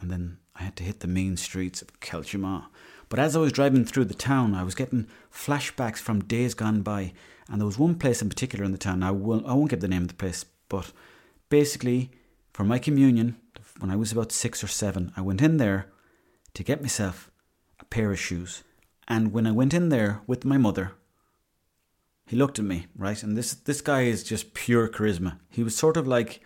And 0.02 0.12
then 0.12 0.38
I 0.56 0.64
had 0.64 0.76
to 0.78 0.84
hit 0.84 1.00
the 1.00 1.08
mean 1.08 1.38
streets 1.38 1.82
of 1.82 2.00
Kiltimagh 2.02 2.66
but 3.10 3.20
as 3.20 3.36
I 3.36 3.40
was 3.40 3.52
driving 3.52 3.86
through 3.86 4.06
the 4.06 4.14
town, 4.14 4.54
I 4.54 4.64
was 4.64 4.76
getting 4.76 5.08
flashbacks 5.34 5.98
from 5.98 6.24
days 6.24 6.54
gone 6.54 6.82
by. 6.84 7.14
And 7.50 7.60
there 7.60 7.66
was 7.66 7.80
one 7.80 7.96
place 7.96 8.22
in 8.22 8.30
particular 8.30 8.64
in 8.64 8.72
the 8.72 8.78
town. 8.78 9.04
I 9.04 9.12
won't, 9.12 9.46
I 9.46 9.54
won't 9.54 9.70
give 9.70 9.82
the 9.82 9.88
name 9.88 10.04
of 10.04 10.08
the 10.10 10.14
place, 10.14 10.46
but 10.68 10.92
basically, 11.50 12.12
for 12.54 12.64
my 12.64 12.78
communion, 12.78 13.38
when 13.80 13.90
I 13.90 13.96
was 13.96 14.12
about 14.12 14.32
six 14.32 14.64
or 14.64 14.68
seven, 14.68 15.12
I 15.18 15.22
went 15.22 15.42
in 15.42 15.58
there 15.58 15.88
to 16.54 16.64
get 16.64 16.82
myself 16.82 17.32
a 17.80 17.86
pair 17.86 18.12
of 18.12 18.20
shoes. 18.20 18.64
And 19.08 19.34
when 19.34 19.48
I 19.48 19.52
went 19.52 19.74
in 19.74 19.90
there 19.90 20.22
with 20.28 20.46
my 20.46 20.58
mother, 20.58 20.94
he 22.28 22.36
looked 22.36 22.60
at 22.60 22.66
me, 22.66 22.86
right? 22.96 23.22
And 23.24 23.36
this 23.36 23.54
this 23.54 23.82
guy 23.82 24.02
is 24.02 24.24
just 24.24 24.54
pure 24.54 24.88
charisma. 24.88 25.40
He 25.50 25.64
was 25.64 25.76
sort 25.76 25.98
of 25.98 26.08
like 26.08 26.42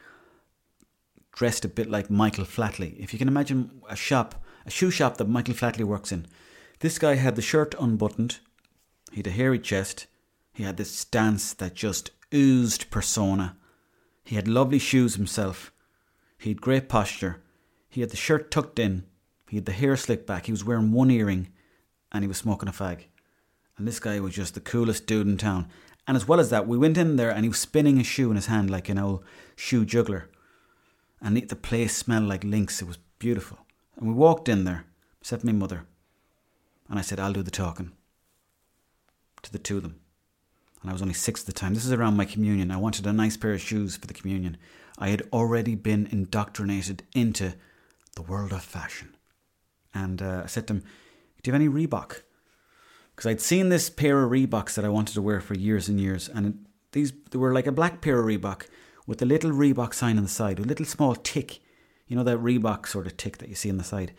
dressed 1.34 1.66
a 1.66 1.68
bit 1.68 1.90
like 1.90 2.10
Michael 2.10 2.46
Flatley. 2.46 2.98
If 2.98 3.12
you 3.12 3.20
can 3.20 3.28
imagine 3.28 3.82
a 3.90 3.96
shop, 3.96 4.42
a 4.66 4.70
shoe 4.70 4.92
shop 4.92 5.18
that 5.18 5.28
Michael 5.28 5.56
Flatley 5.56 5.84
works 5.84 6.12
in, 6.12 6.28
this 6.80 6.98
guy 7.00 7.16
had 7.16 7.36
the 7.36 7.42
shirt 7.42 7.76
unbuttoned, 7.80 8.40
he 9.12 9.18
had 9.18 9.28
a 9.28 9.32
hairy 9.32 9.60
chest, 9.60 10.08
he 10.54 10.64
had 10.64 10.78
this 10.78 10.92
stance 10.92 11.54
that 11.54 11.74
just 11.74 12.12
oozed 12.34 12.90
persona. 12.92 13.58
He 14.24 14.36
had 14.36 14.48
lovely 14.48 14.80
shoes 14.80 15.16
himself. 15.16 15.72
He 16.38 16.50
had 16.52 16.62
great 16.62 16.88
posture. 16.88 17.42
He 17.90 18.02
had 18.02 18.12
the 18.12 18.18
shirt 18.18 18.52
tucked 18.52 18.80
in. 18.80 19.06
He 19.50 19.58
had 19.58 19.66
the 19.66 19.72
hair 19.72 19.98
slicked 19.98 20.28
back. 20.28 20.46
He 20.46 20.52
was 20.52 20.64
wearing 20.64 20.92
one 20.92 21.12
earring 21.12 21.50
and 22.12 22.24
he 22.24 22.28
was 22.28 22.38
smoking 22.38 22.70
a 22.70 22.72
fag. 22.72 23.06
And 23.78 23.88
this 23.88 24.00
guy 24.00 24.20
was 24.20 24.36
just 24.36 24.54
the 24.54 24.60
coolest 24.60 25.08
dude 25.08 25.28
in 25.28 25.38
town. 25.38 25.68
And 26.08 26.16
as 26.16 26.28
well 26.28 26.40
as 26.40 26.50
that, 26.52 26.68
we 26.68 26.78
went 26.78 26.98
in 26.98 27.16
there 27.16 27.32
and 27.32 27.44
he 27.44 27.50
was 27.50 27.60
spinning 27.60 28.00
a 28.00 28.04
shoe 28.04 28.30
in 28.30 28.36
his 28.36 28.46
hand 28.46 28.70
like 28.70 28.90
an 28.90 29.00
old 29.00 29.24
shoe 29.56 29.86
juggler. 29.86 30.30
And 31.20 31.38
the 31.38 31.56
place 31.56 31.96
smelled 31.96 32.26
like 32.26 32.44
Lynx. 32.44 32.82
It 32.82 32.88
was 32.88 32.98
beautiful. 33.18 33.60
And 33.98 34.08
we 34.08 34.14
walked 34.14 34.50
in 34.50 34.66
there, 34.66 34.86
except 35.22 35.44
my 35.44 35.52
mother. 35.52 35.86
And 36.90 37.00
I 37.00 37.02
said, 37.02 37.20
I'll 37.20 37.34
do 37.34 37.42
the 37.42 37.52
talking 37.52 37.94
to 39.42 39.52
the 39.52 39.60
two 39.60 39.78
of 39.78 39.84
them. 39.84 40.00
And 40.84 40.90
I 40.90 40.94
was 40.94 41.02
only 41.02 41.14
six 41.14 41.42
at 41.42 41.48
the 41.48 41.54
time. 41.54 41.74
This 41.74 41.86
is 41.86 41.94
around 41.94 42.18
my 42.18 42.26
communion. 42.26 42.70
I 42.70 42.78
wanted 42.78 43.08
a 43.08 43.14
nice 43.14 43.38
pair 43.38 43.54
of 43.54 43.62
shoes 43.62 43.96
for 43.96 44.06
the 44.06 44.14
communion. 44.14 44.58
I 45.00 45.10
had 45.10 45.24
already 45.32 45.76
been 45.76 46.08
indoctrinated 46.12 47.04
into 47.16 47.54
the 48.16 48.22
world 48.22 48.52
of 48.52 48.64
fashion. 48.64 49.16
And 49.94 50.22
uh, 50.22 50.42
I 50.44 50.48
said 50.48 50.68
to 50.68 50.74
him, 50.74 50.80
Do 50.82 51.50
you 51.50 51.54
have 51.54 51.62
any 51.62 51.70
Reebok? 51.70 52.22
Because 53.16 53.30
I'd 53.30 53.42
seen 53.42 53.70
this 53.70 53.90
pair 53.90 54.24
of 54.24 54.32
Reeboks 54.32 54.74
that 54.76 54.84
I 54.84 54.90
wanted 54.90 55.14
to 55.14 55.22
wear 55.22 55.40
for 55.40 55.54
years 55.54 55.88
and 55.88 56.02
years. 56.02 56.28
And 56.28 56.46
it, 56.48 56.54
these 56.92 57.14
they 57.32 57.38
were 57.38 57.54
like 57.54 57.68
a 57.68 57.72
black 57.72 58.02
pair 58.02 58.20
of 58.20 58.26
Reebok 58.26 58.68
with 59.08 59.22
a 59.22 59.26
little 59.26 59.52
Reebok 59.52 59.94
sign 59.94 60.18
on 60.18 60.24
the 60.24 60.30
side, 60.30 60.60
a 60.60 60.64
little 60.64 60.86
small 60.86 61.16
tick. 61.16 61.60
You 62.08 62.18
know, 62.18 62.24
that 62.24 62.40
Reebok 62.40 62.88
sort 62.88 63.08
of 63.08 63.16
tick 63.16 63.38
that 63.38 63.50
you 63.50 63.56
see 63.56 63.70
on 63.70 63.78
the 63.78 63.84
side. 63.86 64.14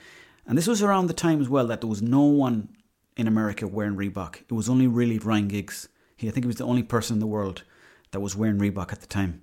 And 0.46 0.56
this 0.56 0.66
was 0.66 0.82
around 0.82 1.08
the 1.08 1.12
time 1.12 1.42
as 1.42 1.48
well 1.48 1.66
that 1.66 1.82
there 1.82 1.90
was 1.90 2.02
no 2.02 2.22
one 2.22 2.70
in 3.16 3.28
America 3.28 3.68
wearing 3.68 3.96
Reebok. 3.96 4.42
It 4.42 4.52
was 4.52 4.68
only 4.68 4.86
really 4.86 5.18
Ryan 5.18 5.48
Giggs. 5.48 5.88
He, 6.16 6.28
I 6.28 6.30
think 6.30 6.44
he 6.44 6.48
was 6.48 6.56
the 6.56 6.64
only 6.64 6.82
person 6.82 7.16
in 7.16 7.20
the 7.20 7.26
world 7.26 7.62
that 8.10 8.20
was 8.20 8.36
wearing 8.36 8.58
Reebok 8.58 8.92
at 8.92 9.00
the 9.00 9.06
time. 9.06 9.42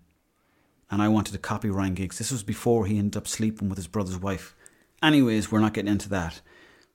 And 0.89 1.01
I 1.01 1.07
wanted 1.07 1.33
to 1.33 1.39
copy 1.39 1.69
Ryan 1.69 1.93
Giggs. 1.93 2.17
This 2.17 2.31
was 2.31 2.43
before 2.43 2.85
he 2.85 2.97
ended 2.97 3.17
up 3.17 3.27
sleeping 3.27 3.69
with 3.69 3.77
his 3.77 3.87
brother's 3.87 4.17
wife. 4.17 4.55
Anyways, 5.01 5.51
we're 5.51 5.59
not 5.59 5.73
getting 5.73 5.91
into 5.91 6.09
that. 6.09 6.41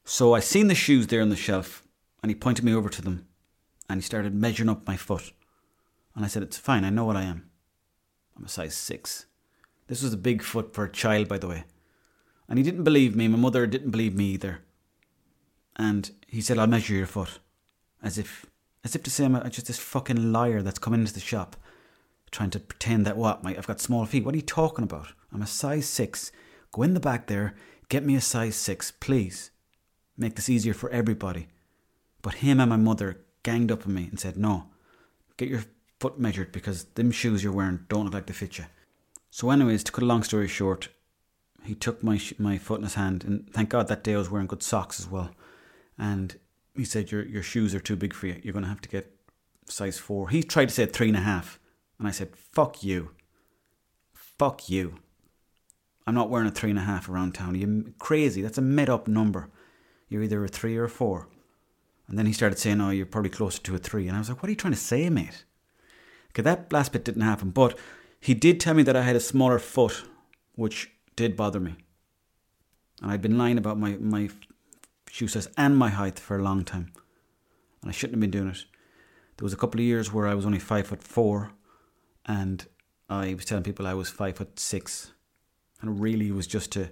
So 0.05 0.35
I 0.35 0.41
seen 0.41 0.69
the 0.69 0.75
shoes 0.75 1.09
there 1.09 1.23
on 1.23 1.31
the 1.31 1.37
shelf, 1.37 1.83
and 2.23 2.31
he 2.31 2.35
pointed 2.35 2.65
me 2.65 2.75
over 2.75 2.89
to 2.89 3.03
them, 3.03 3.27
and 3.89 3.99
he 3.99 4.03
started 4.03 4.35
measuring 4.35 4.69
up 4.69 4.87
my 4.87 4.97
foot. 4.97 5.33
And 6.15 6.25
I 6.25 6.29
said, 6.29 6.43
It's 6.43 6.57
fine, 6.57 6.85
I 6.85 6.91
know 6.91 7.05
what 7.05 7.17
I 7.17 7.23
am. 7.23 7.51
I'm 8.37 8.45
a 8.45 8.49
size 8.49 8.75
six. 8.75 9.27
This 9.89 10.03
was 10.03 10.13
a 10.13 10.19
big 10.19 10.43
foot 10.43 10.75
for 10.75 10.85
a 10.85 10.93
child, 10.93 11.29
by 11.29 11.39
the 11.39 11.49
way. 11.49 11.65
And 12.49 12.59
he 12.59 12.65
didn't 12.65 12.85
believe 12.85 13.17
me. 13.17 13.29
My 13.29 13.39
mother 13.39 13.67
didn't 13.67 13.91
believe 13.91 14.15
me 14.15 14.27
either. 14.27 14.61
And 15.77 16.11
he 16.27 16.41
said, 16.41 16.59
I'll 16.59 16.67
measure 16.67 16.95
your 16.95 17.07
foot. 17.07 17.39
As 18.03 18.19
if, 18.19 18.47
as 18.87 18.95
if 18.95 19.03
to 19.03 19.11
say 19.11 19.25
I'm 19.25 19.51
just 19.51 19.67
this 19.67 19.81
fucking 19.81 20.31
liar 20.33 20.63
that's 20.63 20.79
come 20.79 20.95
into 20.95 21.13
the 21.13 21.19
shop 21.19 21.57
trying 22.31 22.51
to 22.51 22.61
pretend 22.61 23.05
that 23.05 23.17
what, 23.17 23.43
my, 23.43 23.51
I've 23.51 23.67
got 23.67 23.81
small 23.81 24.07
feet. 24.07 24.25
What 24.25 24.33
are 24.33 24.39
you 24.39 24.45
talking 24.45 24.85
about? 24.85 25.09
I'm 25.33 25.43
a 25.43 25.47
size 25.47 25.89
six. 25.89 26.31
Go 26.71 26.83
in 26.83 26.95
the 26.95 27.01
back 27.01 27.27
there, 27.27 27.57
get 27.89 28.05
me 28.05 28.15
a 28.15 28.21
size 28.21 28.55
six, 28.55 28.93
please. 28.93 29.51
Make 30.17 30.37
this 30.37 30.49
easier 30.49 30.73
for 30.73 30.89
everybody. 30.91 31.49
But 32.23 32.35
him 32.35 32.61
and 32.61 32.71
my 32.71 32.77
mother 32.77 33.25
ganged 33.43 33.73
up 33.73 33.89
on 33.89 33.95
me 33.95 34.07
and 34.09 34.21
said, 34.21 34.37
no, 34.37 34.69
get 35.37 35.49
your 35.49 35.65
foot 35.99 36.21
measured 36.21 36.53
because 36.53 36.85
them 36.85 37.11
shoes 37.11 37.43
you're 37.43 37.53
wearing 37.53 37.81
don't 37.89 38.05
look 38.05 38.15
like 38.15 38.27
they 38.27 38.35
fit 38.35 38.57
you. 38.57 38.67
So, 39.31 39.51
anyways, 39.51 39.83
to 39.83 39.91
cut 39.91 40.05
a 40.05 40.07
long 40.07 40.23
story 40.23 40.47
short, 40.47 40.91
he 41.65 41.75
took 41.75 42.05
my 42.05 42.21
my 42.39 42.57
foot 42.57 42.79
in 42.79 42.85
his 42.85 42.95
hand, 42.95 43.25
and 43.25 43.53
thank 43.53 43.71
God 43.71 43.89
that 43.89 44.05
day 44.05 44.15
I 44.15 44.19
was 44.19 44.31
wearing 44.31 44.47
good 44.47 44.63
socks 44.63 45.01
as 45.01 45.09
well. 45.09 45.33
And 45.99 46.39
he 46.77 46.85
said, 46.85 47.11
"Your 47.11 47.25
your 47.25 47.43
shoes 47.43 47.75
are 47.75 47.81
too 47.81 47.97
big 47.97 48.13
for 48.15 48.27
you. 48.27 48.41
You're 48.43 48.53
going 48.53 48.65
to 48.65 48.69
have 48.69 48.81
to 48.83 48.89
get 48.89 49.15
size 49.67 49.99
four. 49.99 50.29
He 50.29 50.43
tried 50.43 50.69
to 50.69 50.75
say 50.75 50.87
three 50.87 51.09
and 51.09 51.17
a 51.17 51.21
half, 51.21 51.59
and 51.99 52.07
I 52.07 52.11
said, 52.11 52.37
"Fuck 52.37 52.83
you, 52.83 53.11
fuck 54.13 54.69
you. 54.69 54.97
I'm 56.07 56.15
not 56.15 56.31
wearing 56.31 56.49
a 56.49 56.53
three 56.53 56.71
and 56.71 56.79
a 56.79 56.83
half 56.83 57.09
around 57.09 57.35
town. 57.35 57.57
You 57.57 57.93
crazy? 57.99 58.43
That's 58.43 58.59
a 58.59 58.63
made 58.63 58.89
up 58.89 59.09
number. 59.09 59.51
You're 60.09 60.23
either 60.23 60.45
a 60.45 60.49
three 60.49 60.77
or 60.77 60.85
a 60.85 60.89
four. 60.89 61.29
And 62.07 62.17
then 62.17 62.27
he 62.27 62.33
started 62.33 62.59
saying, 62.59 62.81
"Oh, 62.81 62.91
you're 62.91 63.07
probably 63.07 63.31
closer 63.31 63.61
to 63.63 63.75
a 63.75 63.79
three. 63.79 64.07
And 64.07 64.17
I 64.17 64.21
was 64.21 64.29
like, 64.29 64.43
"What 64.43 64.49
are 64.49 64.53
you 64.53 64.57
trying 64.57 64.75
to 64.75 64.79
say, 64.79 65.11
mate?" 65.11 65.45
Okay, 66.31 66.43
that 66.43 66.73
last 66.73 66.93
bit 66.93 67.05
didn't 67.05 67.23
happen, 67.23 67.51
but 67.51 67.79
he 68.21 68.35
did 68.35 68.61
tell 68.61 68.75
me 68.75 68.83
that 68.85 68.97
I 68.97 69.03
had 69.03 69.17
a 69.17 69.21
smaller 69.21 69.59
foot, 69.59 70.05
which 70.55 70.91
did 71.17 71.37
bother 71.37 71.61
me. 71.61 71.77
And 73.03 73.11
I'd 73.11 73.23
been 73.23 73.39
lying 73.39 73.59
about 73.59 73.79
my 73.79 73.97
my 73.99 74.29
shoe 75.17 75.29
size 75.29 75.49
and 75.57 75.75
my 75.79 75.89
height 75.89 76.19
for 76.19 76.37
a 76.37 76.43
long 76.43 76.63
time, 76.63 76.93
and 77.81 77.89
I 77.89 77.93
shouldn't 77.93 78.17
have 78.17 78.21
been 78.21 78.39
doing 78.39 78.51
it. 78.51 78.67
There 79.37 79.45
was 79.45 79.55
a 79.55 79.57
couple 79.57 79.81
of 79.81 79.87
years 79.87 80.13
where 80.13 80.27
I 80.27 80.35
was 80.35 80.45
only 80.45 80.59
five 80.59 80.89
foot 80.89 81.03
four, 81.03 81.53
and 82.27 82.67
I 83.09 83.33
was 83.33 83.47
telling 83.47 83.65
people 83.65 83.87
I 83.87 83.95
was 83.95 84.11
five 84.11 84.37
foot 84.37 84.59
six, 84.61 85.13
and 85.81 86.01
really 86.01 86.29
it 86.29 86.35
was 86.35 86.47
just 86.47 86.71
to 86.73 86.91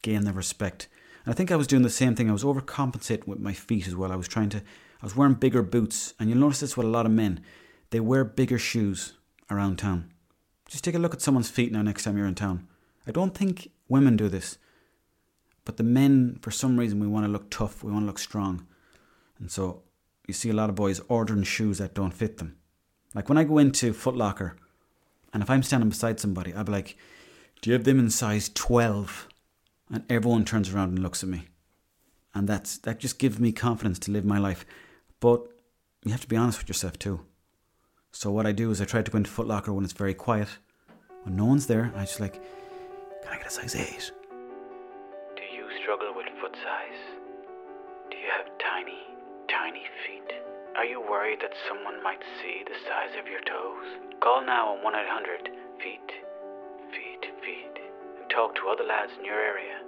gain 0.00 0.24
their 0.24 0.32
respect. 0.32 0.88
And 1.26 1.34
I 1.34 1.36
think 1.36 1.50
I 1.50 1.56
was 1.56 1.66
doing 1.66 1.82
the 1.82 1.90
same 1.90 2.14
thing. 2.14 2.30
I 2.30 2.32
was 2.32 2.44
overcompensating 2.44 3.26
with 3.26 3.40
my 3.40 3.52
feet 3.52 3.86
as 3.86 3.94
well. 3.94 4.10
I 4.10 4.16
was 4.16 4.28
trying 4.28 4.48
to. 4.50 4.58
I 5.02 5.04
was 5.04 5.14
wearing 5.14 5.34
bigger 5.34 5.62
boots, 5.62 6.14
and 6.18 6.30
you'll 6.30 6.38
notice 6.38 6.60
this 6.60 6.78
with 6.78 6.86
a 6.86 6.90
lot 6.90 7.04
of 7.04 7.12
men. 7.12 7.40
They 7.90 8.00
wear 8.00 8.24
bigger 8.24 8.58
shoes 8.58 9.18
around 9.50 9.76
town. 9.76 10.14
Just 10.66 10.82
take 10.82 10.94
a 10.94 10.98
look 10.98 11.12
at 11.12 11.20
someone's 11.20 11.50
feet 11.50 11.72
now 11.72 11.82
next 11.82 12.04
time 12.04 12.16
you're 12.16 12.26
in 12.26 12.34
town. 12.34 12.68
I 13.06 13.10
don't 13.10 13.34
think 13.34 13.70
women 13.86 14.16
do 14.16 14.30
this, 14.30 14.56
but 15.66 15.76
the 15.76 15.82
men, 15.82 16.38
for 16.40 16.50
some 16.50 16.78
reason, 16.78 17.00
we 17.00 17.06
want 17.06 17.26
to 17.26 17.30
look 17.30 17.50
tough. 17.50 17.84
We 17.84 17.92
want 17.92 18.04
to 18.04 18.06
look 18.06 18.18
strong, 18.18 18.66
and 19.38 19.50
so 19.50 19.82
you 20.26 20.32
see 20.32 20.48
a 20.48 20.54
lot 20.54 20.70
of 20.70 20.76
boys 20.76 21.00
ordering 21.08 21.42
shoes 21.42 21.76
that 21.78 21.92
don't 21.92 22.14
fit 22.14 22.38
them. 22.38 22.56
Like 23.14 23.28
when 23.28 23.36
I 23.36 23.44
go 23.44 23.58
into 23.58 23.92
Foot 23.92 24.16
Locker, 24.16 24.56
and 25.34 25.42
if 25.42 25.50
I'm 25.50 25.62
standing 25.62 25.90
beside 25.90 26.18
somebody, 26.20 26.54
I'll 26.54 26.64
be 26.64 26.72
like, 26.72 26.96
"Do 27.60 27.68
you 27.68 27.74
have 27.74 27.84
them 27.84 27.98
in 27.98 28.08
size 28.10 28.48
12?" 28.48 29.28
And 29.90 30.04
everyone 30.08 30.44
turns 30.44 30.72
around 30.72 30.90
and 30.90 31.00
looks 31.00 31.22
at 31.22 31.28
me, 31.28 31.48
and 32.34 32.48
that's 32.48 32.78
that 32.78 33.00
just 33.00 33.18
gives 33.18 33.38
me 33.38 33.52
confidence 33.52 33.98
to 34.00 34.12
live 34.12 34.24
my 34.24 34.38
life. 34.38 34.64
But 35.20 35.46
you 36.04 36.12
have 36.12 36.22
to 36.22 36.28
be 36.28 36.36
honest 36.36 36.58
with 36.58 36.68
yourself 36.68 36.98
too. 36.98 37.20
So 38.12 38.30
what 38.30 38.46
I 38.46 38.52
do 38.52 38.70
is 38.70 38.80
I 38.80 38.84
try 38.84 39.02
to 39.02 39.10
go 39.10 39.18
into 39.18 39.30
Foot 39.30 39.48
Locker 39.48 39.72
when 39.72 39.84
it's 39.84 39.92
very 39.92 40.14
quiet, 40.14 40.48
when 41.24 41.36
no 41.36 41.44
one's 41.44 41.66
there. 41.66 41.84
and 41.84 41.96
I 41.96 42.04
just 42.04 42.20
like, 42.20 42.34
"Can 43.22 43.32
I 43.32 43.36
get 43.36 43.48
a 43.48 43.50
size 43.50 43.74
8? 43.74 44.12
Size? 46.62 47.02
Do 48.10 48.16
you 48.16 48.30
have 48.32 48.48
tiny, 48.58 49.02
tiny 49.48 49.84
feet? 50.06 50.30
Are 50.76 50.84
you 50.84 51.00
worried 51.00 51.40
that 51.40 51.56
someone 51.68 52.02
might 52.02 52.22
see 52.40 52.64
the 52.64 52.78
size 52.88 53.12
of 53.18 53.28
your 53.28 53.40
toes? 53.44 53.88
Call 54.20 54.44
now 54.44 54.76
on 54.76 54.84
1 54.84 54.94
800 54.94 55.50
FEET, 55.80 56.08
FEET, 56.92 57.22
FEET, 57.44 57.74
and 58.20 58.28
talk 58.30 58.54
to 58.56 58.68
other 58.68 58.84
lads 58.84 59.12
in 59.18 59.24
your 59.24 59.40
area 59.40 59.80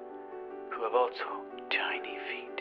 who 0.73 0.83
have 0.85 0.95
also 0.95 1.45
tiny 1.73 2.17
feet. 2.29 2.61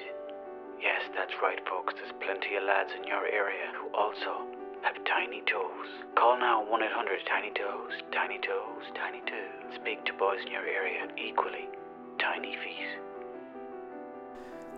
Yes, 0.80 1.04
that's 1.16 1.34
right, 1.42 1.60
folks. 1.68 1.96
There's 1.98 2.14
plenty 2.24 2.56
of 2.56 2.64
lads 2.64 2.92
in 2.96 3.04
your 3.08 3.26
area 3.28 3.72
who 3.76 3.92
also 3.92 4.48
have 4.84 4.96
tiny 5.04 5.42
toes. 5.50 5.90
Call 6.16 6.40
now 6.40 6.64
1 6.64 6.84
800 6.84 7.20
Tiny 7.28 7.52
Toes, 7.52 7.94
Tiny 8.14 8.40
Toes, 8.40 8.86
Tiny 8.96 9.20
Toes. 9.26 9.76
Speak 9.82 10.06
to 10.06 10.14
boys 10.14 10.40
in 10.46 10.52
your 10.52 10.66
area 10.66 11.08
equally 11.18 11.68
tiny 12.20 12.56
feet. 12.64 13.17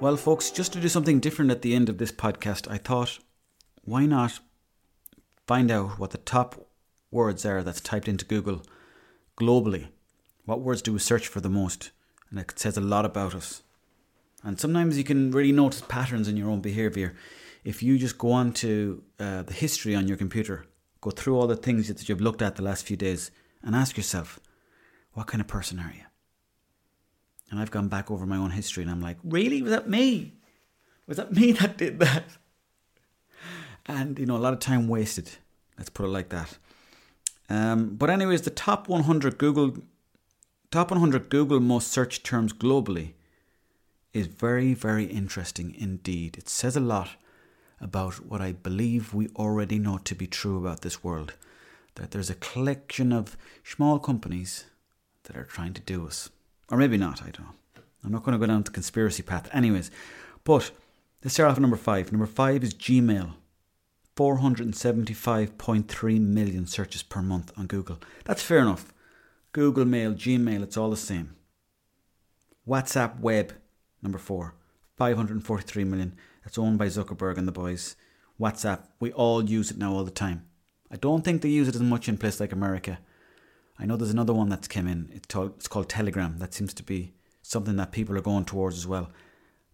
Well, 0.02 0.16
folks, 0.16 0.50
just 0.50 0.72
to 0.72 0.80
do 0.80 0.88
something 0.88 1.20
different 1.20 1.52
at 1.52 1.62
the 1.62 1.76
end 1.76 1.90
of 1.90 1.98
this 1.98 2.14
podcast, 2.14 2.72
I 2.72 2.78
thought, 2.78 3.20
why 3.84 4.06
not 4.06 4.40
find 5.46 5.70
out 5.70 6.00
what 6.00 6.12
the 6.12 6.18
top 6.20 6.70
words 7.12 7.46
are 7.46 7.64
that's 7.64 7.82
typed 7.82 8.08
into 8.08 8.24
Google 8.24 8.62
globally? 9.38 9.90
What 10.46 10.62
words 10.62 10.82
do 10.82 10.94
we 10.94 11.00
search 11.00 11.28
for 11.28 11.42
the 11.42 11.50
most? 11.50 11.92
And 12.30 12.40
it 12.40 12.58
says 12.58 12.78
a 12.78 12.82
lot 12.82 13.04
about 13.04 13.36
us. 13.36 13.62
And 14.42 14.58
sometimes 14.58 14.98
you 14.98 15.04
can 15.04 15.32
really 15.32 15.52
notice 15.52 15.82
patterns 15.82 16.30
in 16.30 16.38
your 16.38 16.50
own 16.50 16.62
behavior. 16.62 17.14
If 17.66 17.84
you 17.84 17.98
just 17.98 18.18
go 18.18 18.32
on 18.32 18.54
to 18.54 19.04
uh, 19.20 19.42
the 19.42 19.54
history 19.54 19.96
on 19.96 20.08
your 20.08 20.16
computer, 20.16 20.66
go 21.02 21.10
through 21.10 21.38
all 21.38 21.48
the 21.48 21.58
things 21.58 21.90
that 21.90 22.08
you've 22.08 22.22
looked 22.22 22.42
at 22.42 22.56
the 22.56 22.64
last 22.64 22.86
few 22.86 22.96
days, 22.96 23.32
and 23.62 23.76
ask 23.76 23.98
yourself, 23.98 24.40
what 25.12 25.28
kind 25.28 25.42
of 25.42 25.48
person 25.48 25.78
are 25.78 25.92
you? 25.94 26.04
And 27.50 27.60
I've 27.60 27.72
gone 27.72 27.88
back 27.88 28.12
over 28.12 28.26
my 28.26 28.38
own 28.38 28.52
history 28.52 28.84
and 28.84 28.92
I'm 28.92 29.02
like, 29.02 29.18
really? 29.24 29.62
Was 29.62 29.72
that 29.72 29.90
me? 29.90 30.34
Was 31.08 31.18
that 31.18 31.34
me 31.34 31.52
that 31.54 31.78
did 31.78 32.00
that? 32.00 32.26
And, 33.86 34.20
you 34.20 34.26
know, 34.26 34.38
a 34.38 34.40
lot 34.40 34.54
of 34.54 34.60
time 34.60 34.88
wasted. 34.88 35.30
Let's 35.78 35.90
put 35.90 36.06
it 36.06 36.10
like 36.10 36.30
that. 36.30 36.58
Um, 37.50 37.96
but 37.96 38.10
anyways, 38.10 38.44
the 38.44 38.52
top 38.52 38.88
100 38.88 39.38
Google 39.38 39.78
top 40.72 40.92
100 40.92 41.30
Google 41.30 41.60
most 41.60 41.88
searched 41.88 42.24
terms 42.24 42.54
globally 42.54 43.14
is 44.14 44.28
very 44.28 44.76
very 44.76 45.06
interesting 45.06 45.74
indeed. 45.76 46.38
It 46.38 46.48
says 46.48 46.76
a 46.76 46.80
lot 46.80 47.10
about 47.82 48.26
what 48.26 48.42
I 48.42 48.52
believe 48.52 49.14
we 49.14 49.30
already 49.30 49.80
know 49.80 49.98
to 49.98 50.14
be 50.14 50.28
true 50.28 50.58
about 50.58 50.82
this 50.82 51.04
world. 51.04 51.34
That 51.96 52.12
there's 52.12 52.30
a 52.30 52.36
collection 52.36 53.12
of 53.12 53.36
small 53.64 53.98
companies 53.98 54.66
that 55.24 55.36
are 55.36 55.44
trying 55.44 55.74
to 55.74 55.82
do 55.82 56.06
us. 56.06 56.30
Or 56.72 56.78
maybe 56.78 56.98
not, 56.98 57.22
I 57.22 57.32
don't 57.32 57.46
know. 57.46 57.54
I'm 58.04 58.12
not 58.12 58.24
going 58.24 58.34
to 58.34 58.40
go 58.40 58.46
down 58.46 58.64
the 58.64 58.72
conspiracy 58.72 59.24
path, 59.24 59.50
anyways. 59.54 59.92
But 60.44 60.72
let's 61.24 61.34
start 61.34 61.52
off 61.52 61.58
at 61.58 61.62
number 61.62 61.78
five. 61.78 62.12
Number 62.12 62.28
five 62.28 62.64
is 62.64 62.74
Gmail. 62.74 63.34
475.3 64.16 66.20
million 66.20 66.68
searches 66.68 67.04
per 67.04 67.22
month 67.22 67.52
on 67.58 67.68
Google. 67.68 68.00
That's 68.26 68.44
fair 68.44 68.60
enough. 68.60 68.94
Google 69.52 69.86
Mail, 69.86 70.14
Gmail, 70.14 70.62
it's 70.62 70.78
all 70.78 70.90
the 70.90 70.98
same. 70.98 71.36
WhatsApp 72.68 73.20
Web, 73.20 73.54
number 74.02 74.18
four. 74.18 74.56
543 74.98 75.84
million. 75.86 76.18
It's 76.46 76.58
owned 76.58 76.78
by 76.78 76.88
Zuckerberg 76.88 77.38
and 77.38 77.48
the 77.48 77.54
boys. 77.54 77.96
WhatsApp, 78.40 78.84
we 79.00 79.12
all 79.14 79.44
use 79.44 79.72
it 79.72 79.78
now 79.78 79.94
all 79.94 80.04
the 80.04 80.12
time. 80.12 80.46
I 80.92 80.98
don't 80.98 81.24
think 81.24 81.42
they 81.42 81.50
use 81.50 81.70
it 81.70 81.76
as 81.76 81.82
much 81.82 82.10
in 82.10 82.18
places 82.18 82.42
like 82.42 82.52
America. 82.52 83.00
I 83.80 83.86
know 83.86 83.96
there's 83.96 84.12
another 84.12 84.34
one 84.34 84.50
that's 84.50 84.68
come 84.68 84.88
in. 84.88 85.10
It's 85.14 85.68
called, 85.68 85.90
Telegram. 85.90 86.38
That 86.40 86.54
seems 86.54 86.74
to 86.74 86.84
be 86.84 87.14
something 87.42 87.78
that 87.78 87.94
people 87.94 88.18
are 88.18 88.22
going 88.22 88.44
towards 88.44 88.78
as 88.78 88.86
well. 88.86 89.10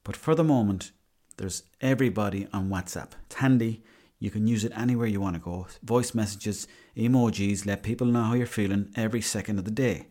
But 0.03 0.15
for 0.15 0.35
the 0.35 0.43
moment, 0.43 0.91
there's 1.37 1.63
everybody 1.81 2.47
on 2.53 2.69
WhatsApp. 2.69 3.13
It's 3.25 3.37
handy. 3.37 3.83
You 4.19 4.29
can 4.29 4.45
use 4.45 4.63
it 4.63 4.77
anywhere 4.77 5.07
you 5.07 5.19
want 5.19 5.35
to 5.35 5.41
go. 5.41 5.67
Voice 5.83 6.13
messages, 6.13 6.67
emojis, 6.95 7.65
let 7.65 7.81
people 7.81 8.05
know 8.05 8.23
how 8.23 8.33
you're 8.35 8.45
feeling 8.45 8.91
every 8.95 9.21
second 9.21 9.57
of 9.57 9.65
the 9.65 9.71
day. 9.71 10.07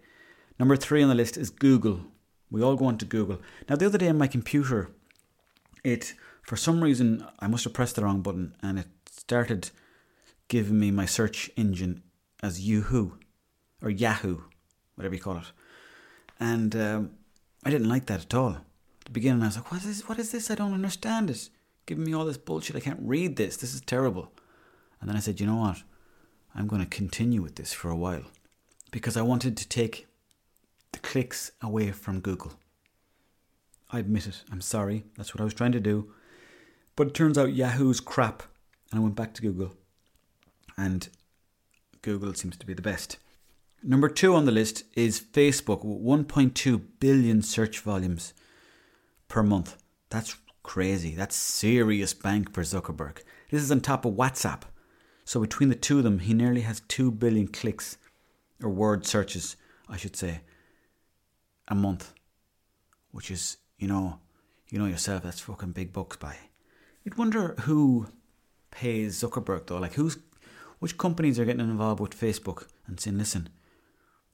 Number 0.58 0.76
three 0.76 1.02
on 1.02 1.08
the 1.08 1.14
list 1.14 1.36
is 1.36 1.50
Google. 1.50 2.00
We 2.50 2.62
all 2.62 2.76
go 2.76 2.88
into 2.88 3.04
Google. 3.04 3.40
Now, 3.68 3.76
the 3.76 3.86
other 3.86 3.98
day 3.98 4.08
on 4.08 4.18
my 4.18 4.26
computer, 4.26 4.90
it, 5.84 6.14
for 6.42 6.56
some 6.56 6.82
reason, 6.82 7.24
I 7.38 7.46
must 7.46 7.64
have 7.64 7.72
pressed 7.72 7.96
the 7.96 8.02
wrong 8.02 8.22
button 8.22 8.56
and 8.60 8.78
it 8.80 8.88
started 9.08 9.70
giving 10.48 10.78
me 10.78 10.90
my 10.90 11.06
search 11.06 11.50
engine 11.56 12.02
as 12.42 12.68
Yahoo 12.68 13.12
or 13.84 13.90
Yahoo, 13.90 14.38
whatever 14.94 15.14
you 15.14 15.20
call 15.20 15.36
it. 15.36 15.52
And 16.40 16.74
um, 16.74 17.10
I 17.64 17.70
didn't 17.70 17.88
like 17.88 18.06
that 18.06 18.22
at 18.22 18.34
all. 18.34 18.52
At 18.54 19.04
the 19.04 19.10
beginning, 19.10 19.42
I 19.42 19.46
was 19.46 19.56
like, 19.56 19.70
what 19.70 19.84
is, 19.84 20.08
what 20.08 20.18
is 20.18 20.32
this? 20.32 20.50
I 20.50 20.54
don't 20.54 20.72
understand 20.72 21.30
it. 21.30 21.50
Giving 21.86 22.04
me 22.04 22.14
all 22.14 22.24
this 22.24 22.38
bullshit. 22.38 22.76
I 22.76 22.80
can't 22.80 23.00
read 23.02 23.36
this. 23.36 23.58
This 23.58 23.74
is 23.74 23.82
terrible. 23.82 24.32
And 25.00 25.08
then 25.08 25.16
I 25.16 25.20
said, 25.20 25.38
you 25.38 25.46
know 25.46 25.56
what? 25.56 25.82
I'm 26.54 26.66
going 26.66 26.80
to 26.80 26.88
continue 26.88 27.42
with 27.42 27.56
this 27.56 27.72
for 27.72 27.90
a 27.90 27.96
while 27.96 28.24
because 28.90 29.16
I 29.16 29.22
wanted 29.22 29.56
to 29.58 29.68
take 29.68 30.06
the 30.92 30.98
clicks 31.00 31.52
away 31.60 31.90
from 31.90 32.20
Google. 32.20 32.54
I 33.90 33.98
admit 33.98 34.26
it. 34.26 34.42
I'm 34.50 34.62
sorry. 34.62 35.04
That's 35.16 35.34
what 35.34 35.40
I 35.40 35.44
was 35.44 35.54
trying 35.54 35.72
to 35.72 35.80
do. 35.80 36.12
But 36.96 37.08
it 37.08 37.14
turns 37.14 37.36
out 37.36 37.52
Yahoo's 37.52 38.00
crap. 38.00 38.44
And 38.90 39.00
I 39.00 39.02
went 39.02 39.16
back 39.16 39.34
to 39.34 39.42
Google. 39.42 39.74
And 40.76 41.08
Google 42.02 42.32
seems 42.34 42.56
to 42.56 42.66
be 42.66 42.74
the 42.74 42.82
best. 42.82 43.18
Number 43.86 44.08
two 44.08 44.34
on 44.34 44.46
the 44.46 44.50
list 44.50 44.84
is 44.94 45.20
Facebook, 45.20 45.84
1.2 45.84 46.82
billion 47.00 47.42
search 47.42 47.80
volumes 47.80 48.32
per 49.28 49.42
month. 49.42 49.76
That's 50.08 50.38
crazy. 50.62 51.14
That's 51.14 51.36
serious 51.36 52.14
bank 52.14 52.54
for 52.54 52.62
Zuckerberg. 52.62 53.18
This 53.50 53.62
is 53.62 53.70
on 53.70 53.82
top 53.82 54.06
of 54.06 54.14
WhatsApp. 54.14 54.62
So 55.26 55.38
between 55.38 55.68
the 55.68 55.74
two 55.74 55.98
of 55.98 56.04
them, 56.04 56.20
he 56.20 56.32
nearly 56.32 56.62
has 56.62 56.80
2 56.88 57.10
billion 57.10 57.46
clicks, 57.46 57.98
or 58.62 58.70
word 58.70 59.04
searches, 59.04 59.56
I 59.86 59.98
should 59.98 60.16
say, 60.16 60.40
a 61.68 61.74
month. 61.74 62.14
Which 63.10 63.30
is, 63.30 63.58
you 63.78 63.86
know, 63.86 64.18
you 64.70 64.78
know 64.78 64.86
yourself, 64.86 65.24
that's 65.24 65.40
fucking 65.40 65.72
big 65.72 65.92
bucks 65.92 66.16
by. 66.16 66.36
You'd 67.04 67.18
wonder 67.18 67.54
who 67.60 68.06
pays 68.70 69.22
Zuckerberg 69.22 69.66
though. 69.66 69.76
Like 69.76 69.92
who's 69.92 70.16
which 70.78 70.96
companies 70.96 71.38
are 71.38 71.44
getting 71.44 71.60
involved 71.60 72.00
with 72.00 72.18
Facebook 72.18 72.66
and 72.86 72.98
saying, 72.98 73.18
listen, 73.18 73.50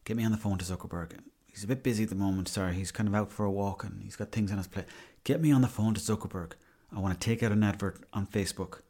get 0.04 0.16
me 0.16 0.24
on 0.24 0.32
the 0.32 0.38
phone 0.38 0.58
to 0.58 0.64
Zuckerberg. 0.64 1.12
He's 1.46 1.64
a 1.64 1.68
bit 1.68 1.82
busy 1.82 2.04
at 2.04 2.08
the 2.08 2.14
moment. 2.14 2.48
Sorry, 2.48 2.74
he's 2.74 2.92
kind 2.92 3.08
of 3.08 3.14
out 3.14 3.32
for 3.32 3.44
a 3.44 3.50
walk 3.50 3.84
and 3.84 4.02
he's 4.02 4.16
got 4.16 4.32
things 4.32 4.50
on 4.52 4.58
his 4.58 4.66
plate. 4.66 4.86
Get 5.24 5.40
me 5.40 5.52
on 5.52 5.62
the 5.62 5.68
phone 5.68 5.94
to 5.94 6.00
Zuckerberg. 6.00 6.52
I 6.94 7.00
want 7.00 7.18
to 7.18 7.24
take 7.24 7.42
out 7.42 7.52
an 7.52 7.62
advert 7.62 8.02
on 8.12 8.26
Facebook. 8.26 8.80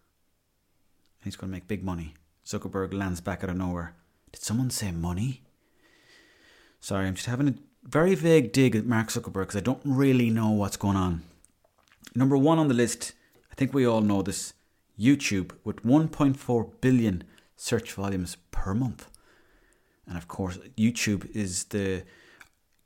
He's 1.23 1.37
going 1.37 1.51
to 1.51 1.57
make 1.57 1.69
big 1.69 1.85
money. 1.85 2.15
Zuckerberg 2.47 2.95
lands 2.95 3.21
back 3.21 3.45
out 3.45 3.51
of 3.51 3.57
nowhere. 3.57 3.95
Did 4.33 4.43
someone 4.43 4.71
say 4.71 4.91
money? 4.91 5.43
Sorry, 6.81 7.07
I'm 7.07 7.15
just 7.15 7.27
having 7.27 7.49
a 7.49 7.55
very 7.85 8.15
vague 8.15 8.53
dig 8.53 8.75
at 8.75 8.87
Mark 8.87 9.09
Zuckerberg 9.09 9.43
because 9.43 9.57
I 9.57 9.61
don't 9.61 9.83
really 9.85 10.31
know 10.31 10.51
what's 10.51 10.77
going 10.77 10.97
on. 10.97 11.23
Number 12.15 12.37
one 12.37 12.59
on 12.59 12.69
the 12.69 12.75
list, 12.75 13.13
I 13.51 13.55
think 13.55 13.75
we 13.75 13.87
all 13.87 14.01
know 14.01 14.23
this 14.23 14.55
YouTube 14.99 15.53
with 15.63 15.85
1.4 15.85 16.71
billion 16.81 17.25
search 17.57 17.93
volumes 17.93 18.37
per 18.51 18.75
month. 18.75 19.10
And 20.07 20.17
of 20.17 20.29
course, 20.29 20.59
YouTube 20.77 21.31
is 21.35 21.65
the 21.65 22.05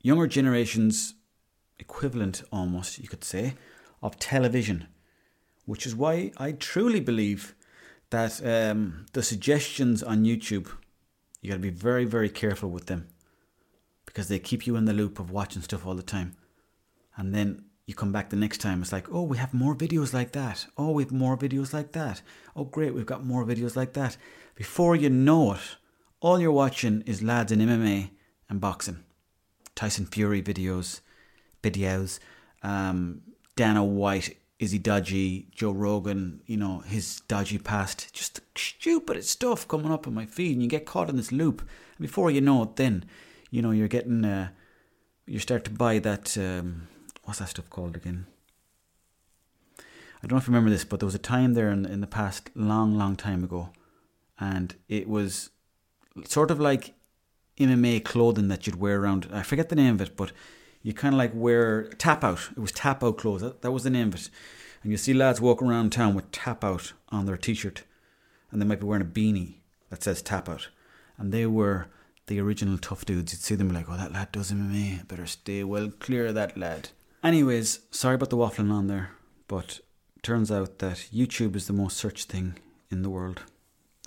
younger 0.01 0.27
generation's 0.27 1.15
equivalent, 1.79 2.43
almost, 2.51 2.99
you 2.99 3.07
could 3.07 3.23
say, 3.23 3.55
of 4.01 4.19
television, 4.19 4.87
which 5.65 5.85
is 5.85 5.95
why 5.95 6.31
I 6.37 6.51
truly 6.51 6.99
believe 6.99 7.55
that 8.11 8.45
um, 8.45 9.05
the 9.13 9.23
suggestions 9.23 10.03
on 10.03 10.23
YouTube, 10.23 10.69
you 11.41 11.49
got 11.49 11.55
to 11.55 11.59
be 11.59 11.69
very, 11.69 12.05
very 12.05 12.29
careful 12.29 12.69
with 12.69 12.85
them 12.85 13.07
because 14.05 14.27
they 14.27 14.39
keep 14.39 14.67
you 14.67 14.75
in 14.75 14.85
the 14.85 14.93
loop 14.93 15.19
of 15.19 15.31
watching 15.31 15.61
stuff 15.61 15.85
all 15.85 15.95
the 15.95 16.03
time. 16.03 16.37
And 17.17 17.33
then 17.33 17.65
you 17.85 17.93
come 17.93 18.11
back 18.11 18.29
the 18.29 18.35
next 18.35 18.59
time, 18.59 18.81
it's 18.81 18.91
like, 18.91 19.11
oh, 19.11 19.23
we 19.23 19.37
have 19.37 19.53
more 19.53 19.75
videos 19.75 20.13
like 20.13 20.31
that. 20.31 20.65
Oh, 20.77 20.91
we 20.91 21.03
have 21.03 21.11
more 21.11 21.37
videos 21.37 21.73
like 21.73 21.91
that. 21.91 22.21
Oh, 22.55 22.63
great, 22.63 22.93
we've 22.93 23.05
got 23.05 23.25
more 23.25 23.45
videos 23.45 23.75
like 23.75 23.93
that. 23.93 24.17
Before 24.55 24.95
you 24.95 25.09
know 25.09 25.53
it, 25.53 25.75
all 26.25 26.39
you're 26.39 26.51
watching 26.51 27.03
is 27.05 27.21
lads 27.21 27.51
in 27.51 27.59
MMA 27.59 28.09
and 28.49 28.59
boxing. 28.59 29.03
Tyson 29.75 30.07
Fury 30.07 30.41
videos, 30.41 31.01
videos, 31.61 32.17
um, 32.63 33.21
Dana 33.55 33.83
White, 33.83 34.35
is 34.57 34.71
he 34.71 34.79
dodgy? 34.79 35.47
Joe 35.51 35.69
Rogan, 35.69 36.41
you 36.47 36.57
know, 36.57 36.79
his 36.79 37.21
dodgy 37.27 37.59
past. 37.59 38.11
Just 38.11 38.41
stupid 38.57 39.23
stuff 39.23 39.67
coming 39.67 39.91
up 39.91 40.07
in 40.07 40.15
my 40.15 40.25
feed, 40.25 40.53
and 40.53 40.63
you 40.63 40.67
get 40.67 40.87
caught 40.87 41.09
in 41.09 41.15
this 41.15 41.31
loop. 41.31 41.61
And 41.61 42.07
before 42.07 42.31
you 42.31 42.41
know 42.41 42.63
it, 42.63 42.75
then, 42.75 43.05
you 43.51 43.61
know, 43.61 43.69
you're 43.69 43.87
getting, 43.87 44.25
uh, 44.25 44.49
you 45.27 45.37
start 45.37 45.63
to 45.65 45.69
buy 45.69 45.99
that, 45.99 46.35
um, 46.39 46.87
what's 47.25 47.37
that 47.37 47.49
stuff 47.49 47.69
called 47.69 47.95
again? 47.95 48.25
I 49.77 49.83
don't 50.23 50.31
know 50.31 50.37
if 50.37 50.47
you 50.47 50.53
remember 50.53 50.71
this, 50.71 50.85
but 50.85 50.99
there 50.99 51.05
was 51.05 51.13
a 51.13 51.19
time 51.19 51.53
there 51.53 51.69
in, 51.69 51.85
in 51.85 52.01
the 52.01 52.07
past, 52.07 52.49
long, 52.55 52.97
long 52.97 53.15
time 53.15 53.43
ago, 53.43 53.69
and 54.39 54.75
it 54.89 55.07
was 55.07 55.51
sort 56.23 56.51
of 56.51 56.59
like 56.59 56.93
MMA 57.57 58.03
clothing 58.03 58.47
that 58.47 58.65
you'd 58.65 58.79
wear 58.79 59.01
around. 59.01 59.29
I 59.31 59.43
forget 59.43 59.69
the 59.69 59.75
name 59.75 59.95
of 59.95 60.01
it, 60.01 60.15
but 60.15 60.31
you 60.81 60.93
kind 60.93 61.13
of 61.13 61.17
like 61.17 61.31
wear 61.33 61.83
tap 61.97 62.23
out. 62.23 62.49
It 62.51 62.59
was 62.59 62.71
tap 62.71 63.03
out 63.03 63.17
clothes. 63.17 63.41
That, 63.41 63.61
that 63.61 63.71
was 63.71 63.83
the 63.83 63.89
name 63.89 64.09
of 64.09 64.15
it. 64.15 64.29
And 64.83 64.91
you 64.91 64.97
see 64.97 65.13
lads 65.13 65.41
walking 65.41 65.67
around 65.67 65.91
town 65.91 66.13
with 66.13 66.31
tap 66.31 66.63
out 66.63 66.93
on 67.09 67.25
their 67.25 67.37
t-shirt, 67.37 67.83
and 68.51 68.61
they 68.61 68.65
might 68.65 68.79
be 68.79 68.85
wearing 68.85 69.01
a 69.01 69.09
beanie 69.09 69.55
that 69.89 70.03
says 70.03 70.21
tap 70.21 70.47
out, 70.47 70.69
and 71.17 71.31
they 71.31 71.45
were 71.45 71.87
the 72.27 72.39
original 72.39 72.77
tough 72.77 73.05
dudes. 73.05 73.33
You'd 73.33 73.41
see 73.41 73.55
them 73.55 73.69
like, 73.69 73.89
"Oh, 73.89 73.97
that 73.97 74.13
lad 74.13 74.31
does 74.31 74.51
MMA. 74.51 75.07
Better 75.07 75.25
stay 75.25 75.63
well 75.63 75.89
clear 75.89 76.27
of 76.27 76.35
that 76.35 76.57
lad." 76.57 76.89
Anyways, 77.23 77.79
sorry 77.89 78.15
about 78.15 78.29
the 78.29 78.37
waffling 78.37 78.71
on 78.71 78.87
there, 78.87 79.11
but 79.47 79.79
turns 80.21 80.51
out 80.51 80.79
that 80.79 81.09
YouTube 81.11 81.55
is 81.55 81.65
the 81.65 81.73
most 81.73 81.97
searched 81.97 82.29
thing 82.29 82.59
in 82.91 83.01
the 83.01 83.09
world, 83.09 83.41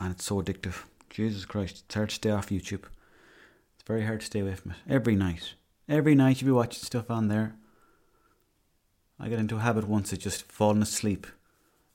and 0.01 0.12
it's 0.12 0.25
so 0.25 0.40
addictive. 0.40 0.85
Jesus 1.11 1.44
Christ, 1.44 1.85
it's 1.87 1.94
hard 1.94 2.11
to 2.11 2.14
stay 2.14 2.31
off 2.31 2.49
YouTube. 2.49 2.85
It's 3.75 3.87
very 3.87 4.05
hard 4.05 4.21
to 4.21 4.27
stay 4.27 4.40
away 4.40 4.55
from 4.55 4.73
it. 4.73 4.77
Every 4.88 5.16
night. 5.16 5.55
Every 5.88 6.14
night 6.14 6.40
you 6.40 6.47
be 6.47 6.53
watching 6.53 6.83
stuff 6.83 7.11
on 7.11 7.29
there. 7.29 7.55
I 9.18 9.29
got 9.29 9.38
into 9.38 9.57
a 9.57 9.61
habit 9.61 9.88
once 9.88 10.12
of 10.12 10.21
just 10.21 10.51
falling 10.51 10.83
asleep 10.83 11.27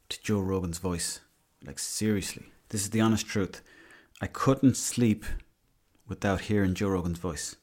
to 0.09 0.21
Joe 0.21 0.39
Rogan's 0.39 0.79
voice. 0.79 1.21
Like, 1.65 1.79
seriously. 1.79 2.47
This 2.69 2.81
is 2.81 2.89
the 2.89 3.01
honest 3.01 3.27
truth. 3.27 3.61
I 4.21 4.27
couldn't 4.27 4.77
sleep 4.77 5.25
without 6.07 6.41
hearing 6.41 6.73
Joe 6.73 6.89
Rogan's 6.89 7.19
voice. 7.19 7.55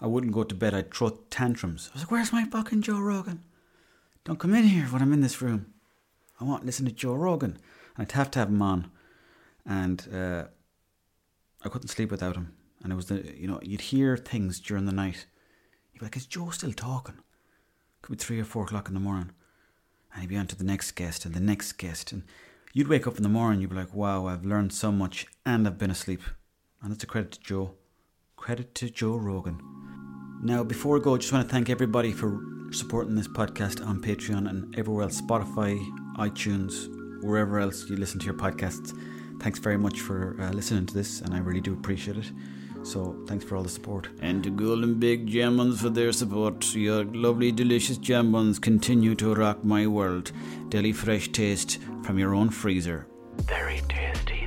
I 0.00 0.06
wouldn't 0.06 0.32
go 0.32 0.44
to 0.44 0.54
bed, 0.54 0.74
I'd 0.74 0.92
throw 0.92 1.10
tantrums. 1.30 1.90
I 1.90 1.94
was 1.94 2.02
like, 2.02 2.10
where's 2.10 2.32
my 2.32 2.44
fucking 2.44 2.82
Joe 2.82 3.00
Rogan? 3.00 3.42
Don't 4.24 4.38
come 4.38 4.54
in 4.54 4.64
here 4.64 4.84
when 4.86 5.02
I'm 5.02 5.12
in 5.12 5.22
this 5.22 5.40
room. 5.40 5.72
I 6.40 6.44
want 6.44 6.62
to 6.62 6.66
listen 6.66 6.86
to 6.86 6.92
Joe 6.92 7.14
Rogan. 7.14 7.58
And 7.96 8.06
I'd 8.06 8.12
have 8.12 8.30
to 8.32 8.38
have 8.38 8.48
him 8.48 8.62
on. 8.62 8.90
And 9.68 10.08
uh, 10.12 10.44
I 11.62 11.68
couldn't 11.68 11.88
sleep 11.88 12.10
without 12.10 12.36
him. 12.36 12.54
And 12.82 12.92
it 12.92 12.96
was 12.96 13.06
the, 13.06 13.34
you 13.36 13.46
know, 13.46 13.60
you'd 13.62 13.82
hear 13.82 14.16
things 14.16 14.60
during 14.60 14.86
the 14.86 14.92
night. 14.92 15.26
You'd 15.92 16.00
be 16.00 16.06
like, 16.06 16.16
is 16.16 16.26
Joe 16.26 16.50
still 16.50 16.72
talking? 16.72 17.16
Could 18.02 18.18
be 18.18 18.24
three 18.24 18.40
or 18.40 18.44
four 18.44 18.64
o'clock 18.64 18.88
in 18.88 18.94
the 18.94 19.00
morning. 19.00 19.32
And 20.12 20.22
he'd 20.22 20.30
be 20.30 20.36
on 20.36 20.46
to 20.46 20.56
the 20.56 20.64
next 20.64 20.92
guest 20.92 21.26
and 21.26 21.34
the 21.34 21.40
next 21.40 21.72
guest. 21.72 22.12
And 22.12 22.22
you'd 22.72 22.88
wake 22.88 23.06
up 23.06 23.16
in 23.16 23.22
the 23.22 23.28
morning, 23.28 23.60
you'd 23.60 23.70
be 23.70 23.76
like, 23.76 23.94
wow, 23.94 24.26
I've 24.26 24.44
learned 24.44 24.72
so 24.72 24.90
much 24.90 25.26
and 25.44 25.66
I've 25.66 25.78
been 25.78 25.90
asleep. 25.90 26.22
And 26.82 26.90
that's 26.90 27.04
a 27.04 27.06
credit 27.06 27.32
to 27.32 27.40
Joe. 27.40 27.74
Credit 28.36 28.74
to 28.76 28.88
Joe 28.88 29.16
Rogan. 29.16 29.60
Now, 30.42 30.62
before 30.62 30.96
I 30.96 31.00
go, 31.00 31.16
I 31.16 31.18
just 31.18 31.32
want 31.32 31.46
to 31.46 31.52
thank 31.52 31.68
everybody 31.68 32.12
for 32.12 32.40
supporting 32.70 33.16
this 33.16 33.26
podcast 33.26 33.84
on 33.84 34.00
Patreon 34.00 34.48
and 34.48 34.78
everywhere 34.78 35.02
else 35.02 35.20
Spotify, 35.20 35.76
iTunes, 36.16 36.86
wherever 37.24 37.58
else 37.58 37.90
you 37.90 37.96
listen 37.96 38.20
to 38.20 38.26
your 38.26 38.34
podcasts. 38.34 38.96
Thanks 39.40 39.58
very 39.58 39.78
much 39.78 40.00
for 40.00 40.36
uh, 40.40 40.50
listening 40.50 40.86
to 40.86 40.94
this, 40.94 41.20
and 41.20 41.34
I 41.34 41.38
really 41.38 41.60
do 41.60 41.72
appreciate 41.72 42.16
it. 42.16 42.30
So 42.82 43.16
thanks 43.26 43.44
for 43.44 43.56
all 43.56 43.62
the 43.62 43.68
support. 43.68 44.08
And 44.20 44.42
to 44.44 44.50
Golden 44.50 44.98
Big 44.98 45.26
Jam 45.26 45.56
Buns 45.56 45.80
for 45.80 45.90
their 45.90 46.12
support. 46.12 46.74
Your 46.74 47.04
lovely, 47.04 47.52
delicious 47.52 47.98
jam 47.98 48.32
buns 48.32 48.58
continue 48.58 49.14
to 49.16 49.34
rock 49.34 49.64
my 49.64 49.86
world. 49.86 50.32
Deli 50.68 50.92
fresh 50.92 51.28
taste 51.28 51.78
from 52.04 52.18
your 52.18 52.34
own 52.34 52.50
freezer. 52.50 53.06
Very 53.46 53.82
tasty. 53.88 54.37